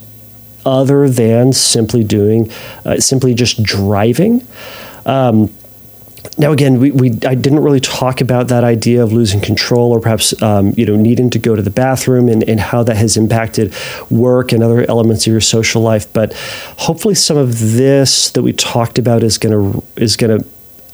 other 0.65 1.11
than 1.11 1.53
simply 1.53 2.03
doing, 2.03 2.51
simply 2.99 3.35
just 3.35 3.63
driving. 3.63 4.41
Um, 5.05 5.53
now, 6.37 6.53
again, 6.53 6.81
we, 6.81 6.91
we 6.91 7.11
I 7.27 7.35
didn't 7.35 7.61
really 7.61 7.81
talk 7.81 8.21
about 8.21 8.49
that 8.49 8.65
idea 8.65 9.03
of 9.03 9.13
losing 9.13 9.41
control 9.41 9.93
or 9.93 10.01
perhaps 10.01 10.41
um, 10.43 10.73
you 10.77 10.85
know 10.85 10.97
needing 10.97 11.31
to 11.31 11.39
go 11.39 11.55
to 11.55 11.63
the 11.63 11.71
bathroom 11.71 12.29
and, 12.29 12.43
and 12.49 12.59
how 12.59 12.83
that 12.83 12.97
has 12.97 13.17
impacted 13.17 13.75
work 14.11 14.51
and 14.53 14.63
other 14.63 14.89
elements 14.89 15.27
of 15.27 15.31
your 15.31 15.41
social 15.41 15.83
life. 15.83 16.13
But 16.13 16.33
hopefully, 16.79 17.15
some 17.15 17.37
of 17.37 17.61
this 17.61 18.31
that 18.31 18.43
we 18.43 18.53
talked 18.53 18.99
about 18.99 19.23
is 19.23 19.39
to 19.39 19.83
is 19.97 20.17
to 20.17 20.45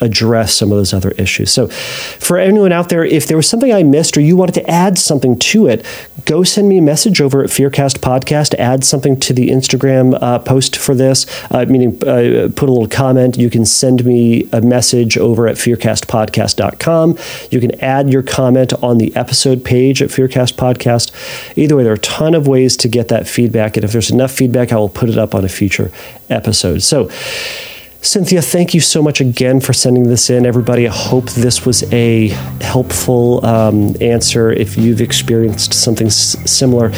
address 0.00 0.54
some 0.54 0.70
of 0.72 0.78
those 0.78 0.92
other 0.92 1.10
issues. 1.12 1.50
So, 1.50 1.68
for 1.68 2.38
anyone 2.38 2.72
out 2.72 2.88
there, 2.88 3.04
if 3.04 3.26
there 3.26 3.36
was 3.36 3.48
something 3.48 3.72
I 3.72 3.82
missed 3.82 4.16
or 4.16 4.20
you 4.20 4.36
wanted 4.36 4.54
to 4.54 4.70
add 4.70 4.98
something 4.98 5.38
to 5.38 5.66
it, 5.66 5.84
go 6.24 6.42
send 6.42 6.68
me 6.68 6.78
a 6.78 6.82
message 6.82 7.20
over 7.20 7.42
at 7.42 7.50
Fearcast 7.50 7.98
Podcast. 7.98 8.54
Add 8.54 8.84
something 8.84 9.18
to 9.20 9.32
the 9.32 9.48
Instagram 9.48 10.16
uh, 10.20 10.38
post 10.38 10.76
for 10.76 10.94
this, 10.94 11.26
uh, 11.50 11.64
meaning 11.66 11.94
uh, 12.06 12.48
put 12.54 12.68
a 12.68 12.72
little 12.72 12.88
comment. 12.88 13.36
You 13.36 13.50
can 13.50 13.64
send 13.64 14.04
me 14.04 14.48
a 14.52 14.60
message 14.60 15.16
over 15.18 15.46
at 15.48 15.56
fearcastpodcast.com. 15.56 17.18
You 17.50 17.60
can 17.60 17.80
add 17.80 18.10
your 18.10 18.22
comment 18.22 18.72
on 18.82 18.98
the 18.98 19.14
episode 19.16 19.64
page 19.64 20.02
at 20.02 20.10
Fearcast 20.10 20.54
Podcast. 20.54 21.10
Either 21.56 21.76
way, 21.76 21.82
there 21.82 21.92
are 21.92 21.96
a 21.96 21.98
ton 21.98 22.34
of 22.34 22.46
ways 22.46 22.76
to 22.78 22.88
get 22.88 23.08
that 23.08 23.26
feedback. 23.26 23.76
And 23.76 23.84
if 23.84 23.92
there's 23.92 24.10
enough 24.10 24.32
feedback, 24.32 24.72
I 24.72 24.76
will 24.76 24.88
put 24.88 25.08
it 25.08 25.18
up 25.18 25.34
on 25.34 25.44
a 25.44 25.48
future 25.48 25.90
episode. 26.28 26.82
So, 26.82 27.10
Cynthia, 28.02 28.40
thank 28.40 28.72
you 28.72 28.80
so 28.80 29.02
much 29.02 29.20
again 29.20 29.60
for 29.60 29.74
sending 29.74 30.04
this 30.04 30.30
in. 30.30 30.46
Everybody, 30.46 30.88
I 30.88 30.90
hope 30.92 31.26
this 31.30 31.66
was 31.66 31.82
a 31.92 32.28
helpful 32.62 33.44
um, 33.44 33.94
answer 34.00 34.50
if 34.50 34.78
you've 34.78 35.02
experienced 35.02 35.74
something 35.74 36.06
s- 36.06 36.36
similar. 36.50 36.92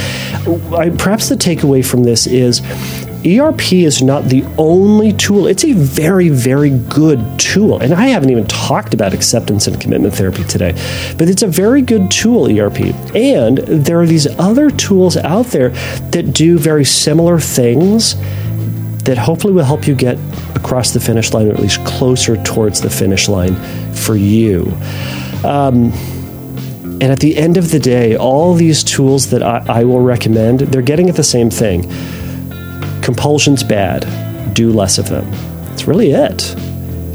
I, 0.77 0.95
perhaps 0.97 1.29
the 1.29 1.35
takeaway 1.35 1.85
from 1.85 2.05
this 2.05 2.29
is 2.29 2.61
ERP 3.27 3.73
is 3.73 4.01
not 4.01 4.25
the 4.27 4.45
only 4.59 5.13
tool. 5.13 5.49
It's 5.49 5.65
a 5.65 5.73
very, 5.73 6.29
very 6.29 6.71
good 6.71 7.21
tool. 7.39 7.81
And 7.81 7.95
I 7.95 8.07
haven't 8.07 8.31
even 8.31 8.47
talked 8.47 8.95
about 8.95 9.13
acceptance 9.13 9.67
and 9.67 9.81
commitment 9.81 10.15
therapy 10.15 10.45
today, 10.45 10.73
but 11.19 11.29
it's 11.29 11.43
a 11.43 11.49
very 11.49 11.83
good 11.83 12.13
tool, 12.13 12.47
ERP. 12.47 12.95
And 13.15 13.59
there 13.59 14.01
are 14.01 14.07
these 14.07 14.29
other 14.39 14.71
tools 14.71 15.17
out 15.17 15.47
there 15.47 15.71
that 16.11 16.33
do 16.33 16.59
very 16.59 16.85
similar 16.85 17.41
things 17.41 18.15
that 19.05 19.19
hopefully 19.19 19.53
will 19.53 19.65
help 19.65 19.87
you 19.87 19.95
get 19.95 20.19
across 20.55 20.93
the 20.93 21.01
finish 21.01 21.33
line, 21.33 21.49
or 21.49 21.53
at 21.53 21.61
least 21.61 21.85
closer 21.85 22.43
towards 22.45 22.81
the 22.81 22.91
finish 22.91 23.29
line 23.29 23.55
for 23.95 24.17
you. 24.17 24.73
Um, 25.45 25.93
and 27.01 27.11
at 27.11 27.19
the 27.19 27.37
end 27.37 27.57
of 27.57 27.71
the 27.73 27.81
day, 27.81 28.17
all 28.17 28.55
these 28.55 28.85
tools 28.85 29.31
that 29.31 29.43
I, 29.43 29.65
I 29.69 29.85
will 29.85 30.01
recommend, 30.01 30.61
they're 30.61 30.83
getting 30.83 31.09
at 31.09 31.17
the 31.17 31.25
same 31.25 31.51
thing 31.51 31.83
compulsion's 33.03 33.65
bad, 33.65 34.07
do 34.55 34.73
less 34.73 34.97
of 34.99 35.09
them. 35.09 35.29
That's 35.65 35.89
really 35.89 36.13
it. 36.13 36.55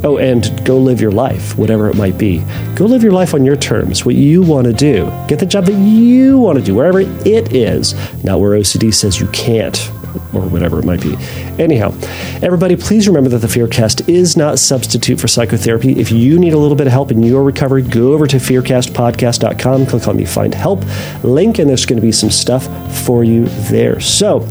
Oh, 0.04 0.18
and 0.18 0.64
go 0.66 0.78
live 0.78 1.00
your 1.00 1.12
life, 1.12 1.58
whatever 1.58 1.90
it 1.90 1.96
might 1.96 2.18
be. 2.18 2.44
Go 2.76 2.86
live 2.86 3.02
your 3.02 3.14
life 3.14 3.34
on 3.34 3.46
your 3.46 3.56
terms, 3.56 4.06
what 4.06 4.16
you 4.16 4.42
want 4.42 4.68
to 4.68 4.74
do. 4.74 5.06
Get 5.28 5.40
the 5.40 5.46
job 5.46 5.66
that 5.66 5.74
you 5.74 6.38
want 6.38 6.60
to 6.60 6.64
do, 6.64 6.76
wherever 6.76 7.00
it 7.00 7.56
is, 7.56 7.94
not 8.24 8.42
where 8.42 8.60
OCD 8.60 8.94
says 8.94 9.20
you 9.20 9.28
can't 9.28 9.90
or 10.34 10.42
whatever 10.42 10.80
it 10.80 10.86
might 10.86 11.02
be. 11.02 11.16
Anyhow, 11.62 11.94
everybody, 12.42 12.76
please 12.76 13.08
remember 13.08 13.30
that 13.30 13.40
the 13.40 13.48
Fearcast 13.48 14.08
is 14.08 14.38
not 14.38 14.60
substitute 14.60 15.20
for 15.20 15.28
psychotherapy. 15.28 16.00
If 16.00 16.12
you 16.12 16.40
need 16.40 16.54
a 16.54 16.58
little 16.58 16.76
bit 16.76 16.88
of 16.88 16.94
help 16.94 17.12
in 17.12 17.24
your 17.24 17.44
recovery, 17.44 17.82
go 17.82 18.14
over 18.14 18.28
to 18.28 18.38
fearcastpodcast.com, 18.38 19.86
click 19.86 20.08
on 20.08 20.18
the 20.18 20.26
Find 20.26 20.54
Help 20.54 20.84
link, 21.24 21.60
and 21.60 21.70
there's 21.70 21.86
going 21.86 22.00
to 22.00 22.06
be 22.06 22.12
some 22.12 22.32
stuff 22.32 22.68
for 23.06 23.24
you 23.24 23.46
there. 23.70 24.00
So, 24.00 24.48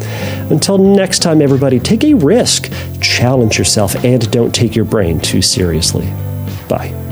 until 0.50 0.78
next 0.78 1.20
time, 1.20 1.40
everybody, 1.40 1.80
take 1.80 2.04
a 2.04 2.14
risk, 2.14 2.72
challenge 3.00 3.58
yourself, 3.58 3.94
and 4.04 4.30
don't 4.30 4.54
take 4.54 4.74
your 4.74 4.84
brain 4.84 5.20
too 5.20 5.42
seriously. 5.42 6.06
Bye. 6.68 7.05